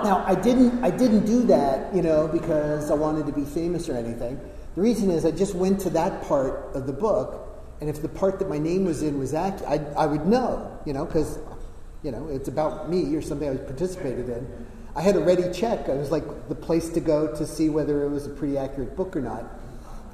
[0.03, 3.89] now I didn't, I didn't do that, you know, because I wanted to be famous
[3.89, 4.39] or anything.
[4.75, 7.47] The reason is I just went to that part of the book,
[7.81, 10.79] and if the part that my name was in was accurate, I, I would know,
[10.85, 11.39] you know, because,
[12.03, 14.67] you know, it's about me or something I participated in.
[14.95, 15.89] I had a ready check.
[15.89, 18.95] I was like the place to go to see whether it was a pretty accurate
[18.95, 19.60] book or not.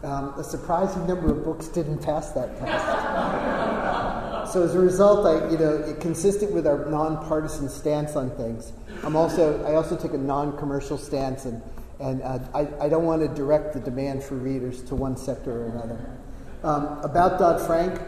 [0.04, 4.54] Um, a surprising number of books didn't pass that test.
[4.54, 8.74] so as a result, I, you know, consistent with our nonpartisan stance on things,
[9.04, 11.62] I'm also I also take a non-commercial stance, and
[12.00, 15.64] and uh, I, I don't want to direct the demand for readers to one sector
[15.64, 16.18] or another.
[16.64, 18.00] Um, about Dodd Frank,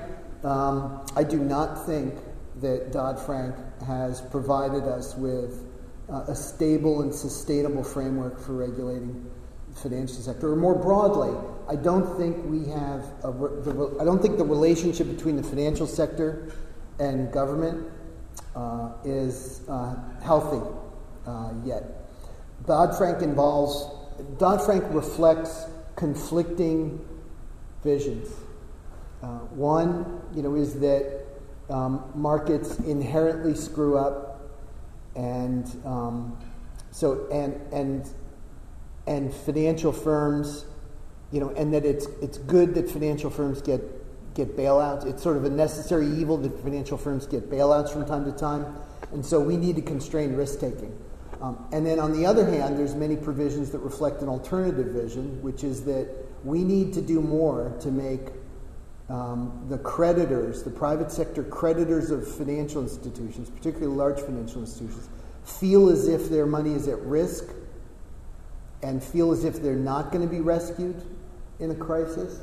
[0.43, 2.15] um, I do not think
[2.61, 3.55] that Dodd Frank
[3.87, 5.65] has provided us with
[6.11, 9.28] uh, a stable and sustainable framework for regulating
[9.81, 11.35] financial sector, or more broadly,
[11.69, 15.87] I don't think we have a, the, I don't think the relationship between the financial
[15.87, 16.51] sector
[16.99, 17.87] and government
[18.55, 20.65] uh, is uh, healthy
[21.27, 21.83] uh, yet.
[22.65, 23.87] Dodd Frank involves
[24.37, 25.65] Dodd Frank reflects
[25.95, 27.05] conflicting
[27.83, 28.29] visions.
[29.21, 31.25] Uh, one, you know, is that
[31.69, 34.41] um, markets inherently screw up,
[35.15, 36.37] and um,
[36.91, 38.09] so and and
[39.09, 40.65] and financial firms,
[41.31, 43.81] you know, and that it's it's good that financial firms get
[44.35, 45.05] get bailouts.
[45.05, 48.77] It's sort of a necessary evil that financial firms get bailouts from time to time,
[49.11, 50.95] and so we need to constrain risk taking.
[51.41, 55.41] Um, and then on the other hand, there's many provisions that reflect an alternative vision,
[55.41, 56.07] which is that
[56.43, 58.27] we need to do more to make
[59.09, 65.09] um, the creditors, the private sector creditors of financial institutions, particularly large financial institutions,
[65.45, 67.45] feel as if their money is at risk
[68.81, 71.03] and feel as if they're not going to be rescued
[71.59, 72.41] in a crisis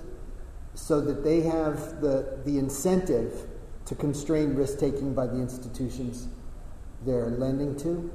[0.74, 3.49] so that they have the, the incentive
[3.87, 6.28] to constrain risk taking by the institutions
[7.05, 8.12] they're lending to.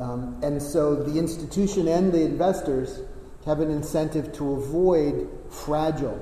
[0.00, 3.00] Um, and so the institution and the investors
[3.44, 6.20] have an incentive to avoid fragile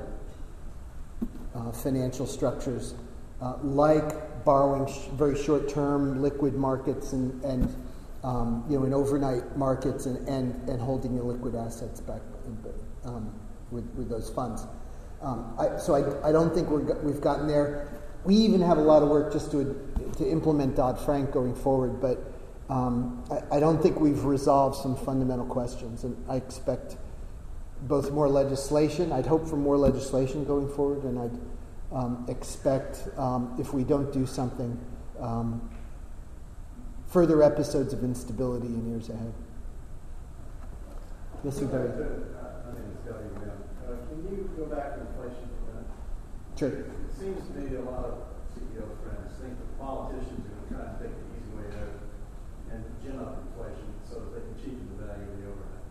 [1.55, 2.95] uh, financial structures
[3.41, 7.75] uh, like borrowing sh- very short term liquid markets and, and
[8.25, 12.23] um, you know, in overnight markets and, and, and holding your liquid assets back
[13.05, 13.33] um,
[13.71, 14.67] with, with those funds.
[15.21, 17.89] Um, I, so I, I don't think we're, we've gotten there.
[18.25, 19.77] We even have a lot of work just to,
[20.17, 22.19] to implement Dodd Frank going forward, but
[22.71, 26.97] um, I, I, don't think we've resolved some fundamental questions, and I expect
[27.83, 29.13] both more legislation.
[29.13, 31.39] I'd hope for more legislation going forward, and I'd
[31.95, 34.81] um, expect um, if we don't do something,
[35.21, 35.71] um,
[37.15, 39.31] further episodes of instability in years ahead.
[41.47, 41.95] Yes, sir, Barry.
[41.95, 42.75] Uh,
[44.11, 45.95] can you go back to inflation for a minute?
[46.59, 46.75] Sure.
[46.75, 50.71] It seems to me a lot of CEO friends think that politicians are going to
[50.75, 52.03] try and take the easy way out
[52.75, 55.87] and gin up inflation so that they can cheapen the value of the overhead.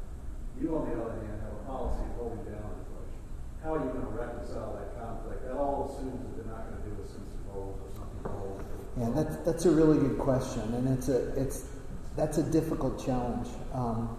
[0.59, 3.23] You, on the other hand, have a policy of holding down inflation.
[3.63, 5.47] How are you going to reconcile that conflict?
[5.47, 8.27] That all assumes that they're not going to do a sense of goals or something
[8.27, 8.72] to hold.
[8.97, 11.65] Yeah, that's, that's a really good question, and it's a, it's,
[12.15, 13.47] that's a difficult challenge.
[13.73, 14.17] Um,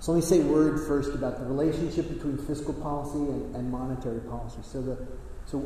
[0.00, 3.70] so let me say a word first about the relationship between fiscal policy and, and
[3.70, 4.58] monetary policy.
[4.62, 4.98] So, the,
[5.46, 5.58] so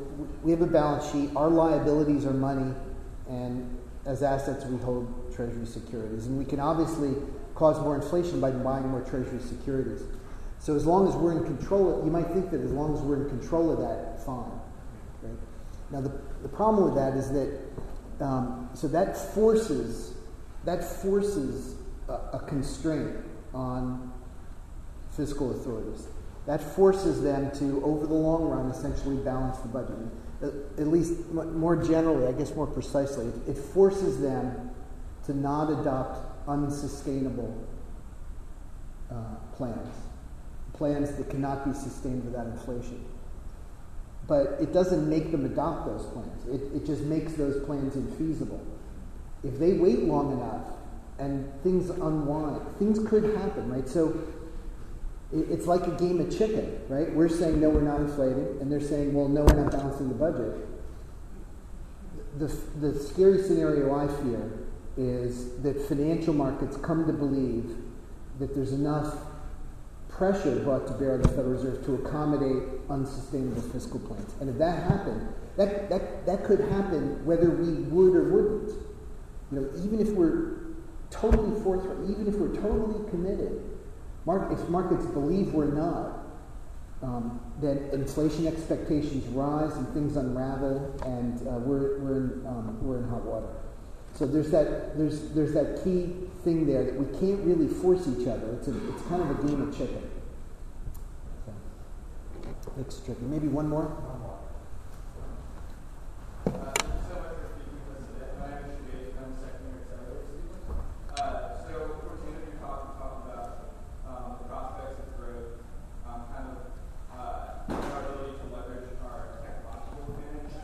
[0.43, 1.31] we have a balance sheet.
[1.35, 2.75] Our liabilities are money,
[3.29, 6.27] and as assets, we hold Treasury securities.
[6.27, 7.15] And we can obviously
[7.55, 10.03] cause more inflation by buying more Treasury securities.
[10.61, 13.01] So as long as we're in control, of, you might think that as long as
[13.01, 14.58] we're in control of that, fine.
[15.91, 16.13] Now the,
[16.43, 20.15] the problem with that is that um, so that forces
[20.65, 21.77] that forces
[22.09, 23.17] a, a constraint
[23.55, 24.13] on
[25.17, 26.07] fiscal authorities.
[26.47, 29.97] That forces them to, over the long run, essentially balance the budget
[30.43, 34.71] at least more generally, I guess more precisely, it, forces them
[35.27, 37.67] to not adopt unsustainable
[39.11, 39.15] uh,
[39.57, 39.95] plans,
[40.75, 43.05] plans that cannot be sustained without inflation.
[44.29, 46.47] But it doesn't make them adopt those plans.
[46.47, 48.61] It, it just makes those plans infeasible.
[49.43, 50.67] If they wait long enough
[51.19, 53.89] and things unwind, things could happen, right?
[53.89, 54.23] So
[55.33, 57.13] it's like a game of chicken, right?
[57.13, 60.15] We're saying, no, we're not inflating, and they're saying, well, no, we're not balancing the
[60.15, 60.57] budget.
[62.39, 62.47] The,
[62.81, 64.51] the scary scenario I fear
[64.97, 67.77] is that financial markets come to believe
[68.39, 69.17] that there's enough
[70.19, 74.35] pressure brought to bear on the Federal Reserve to accommodate unsustainable fiscal plans.
[74.41, 78.69] And if that happened, that, that, that could happen whether we would or wouldn't.
[79.51, 80.59] You know, even if we're
[81.11, 83.63] totally forthright, even if we're totally committed,
[84.27, 86.27] if markets believe we're not,
[87.03, 92.99] um, then inflation expectations rise and things unravel, and uh, we're, we're, in, um, we're
[92.99, 93.47] in hot water.
[94.15, 98.27] So there's that, there's, there's that key thing there that we can't really force each
[98.27, 98.57] other.
[98.59, 100.11] It's, a, it's kind of a game of chicken.
[101.47, 101.53] So,
[102.81, 103.23] it's tricky.
[103.23, 103.97] Maybe one more?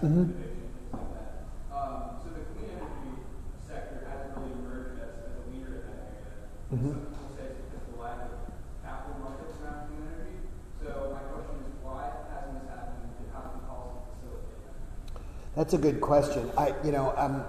[0.05, 0.37] Mm-hmm.
[1.73, 3.25] Um, so the clean energy
[3.65, 6.45] sector hasn't really emerged as, as a leader in that area.
[6.77, 6.93] Mm-hmm.
[6.93, 8.53] Some people say it's because of the lack of
[8.85, 10.45] capital markets around clean energy.
[10.85, 14.77] So my question is, why hasn't this happened, and how can policy facilitate that?
[15.57, 16.51] That's a good question.
[16.59, 17.45] I, you know, I'm,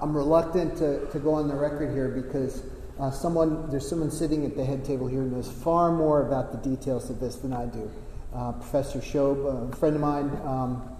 [0.00, 2.62] I'm reluctant to, to go on the record here because
[2.98, 6.52] uh, someone, there's someone sitting at the head table here who knows far more about
[6.52, 7.90] the details of this than I do.
[8.34, 10.96] Uh, Professor Shob, a friend of mine um,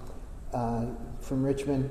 [0.54, 0.86] uh,
[1.20, 1.90] from Richmond.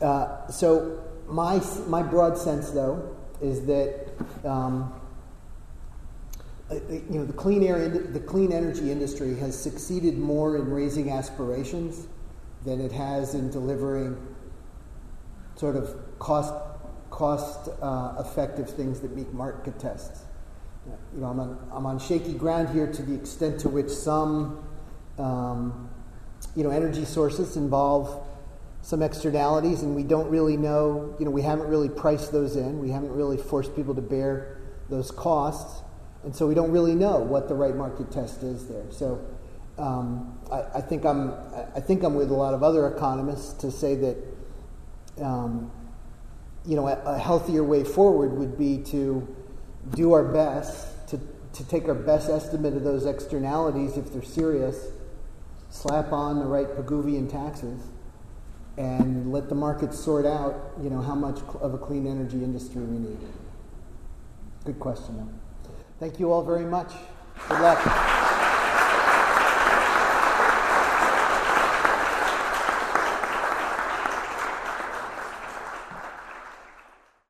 [0.00, 4.08] Uh, so my my broad sense, though, is that
[4.42, 4.92] um,
[6.70, 11.10] uh, you know the clean air the clean energy industry has succeeded more in raising
[11.10, 12.06] aspirations
[12.64, 14.16] than it has in delivering
[15.56, 16.54] sort of cost
[17.10, 20.22] cost uh, effective things that meet market tests.
[21.14, 24.66] You know, I'm on, I'm on shaky ground here to the extent to which some
[25.18, 25.90] um,
[26.56, 28.26] you know energy sources involve
[28.80, 31.14] some externalities, and we don't really know.
[31.18, 32.80] You know, we haven't really priced those in.
[32.80, 34.58] We haven't really forced people to bear
[34.88, 35.82] those costs,
[36.24, 38.84] and so we don't really know what the right market test is there.
[38.90, 39.24] So.
[39.82, 41.34] Um, I, I, think I'm,
[41.74, 44.16] I think I'm with a lot of other economists to say that
[45.20, 45.72] um,
[46.64, 49.26] you know, a, a, healthier way forward would be to
[49.94, 51.18] do our best to,
[51.54, 54.92] to take our best estimate of those externalities if they're serious,
[55.70, 57.80] slap on the right Pigouvian taxes,
[58.78, 62.82] and let the market sort out, you know, how much of a clean energy industry
[62.82, 63.18] we need.
[64.64, 65.72] Good question, though.
[65.98, 66.92] Thank you all very much.
[67.48, 68.31] Good luck.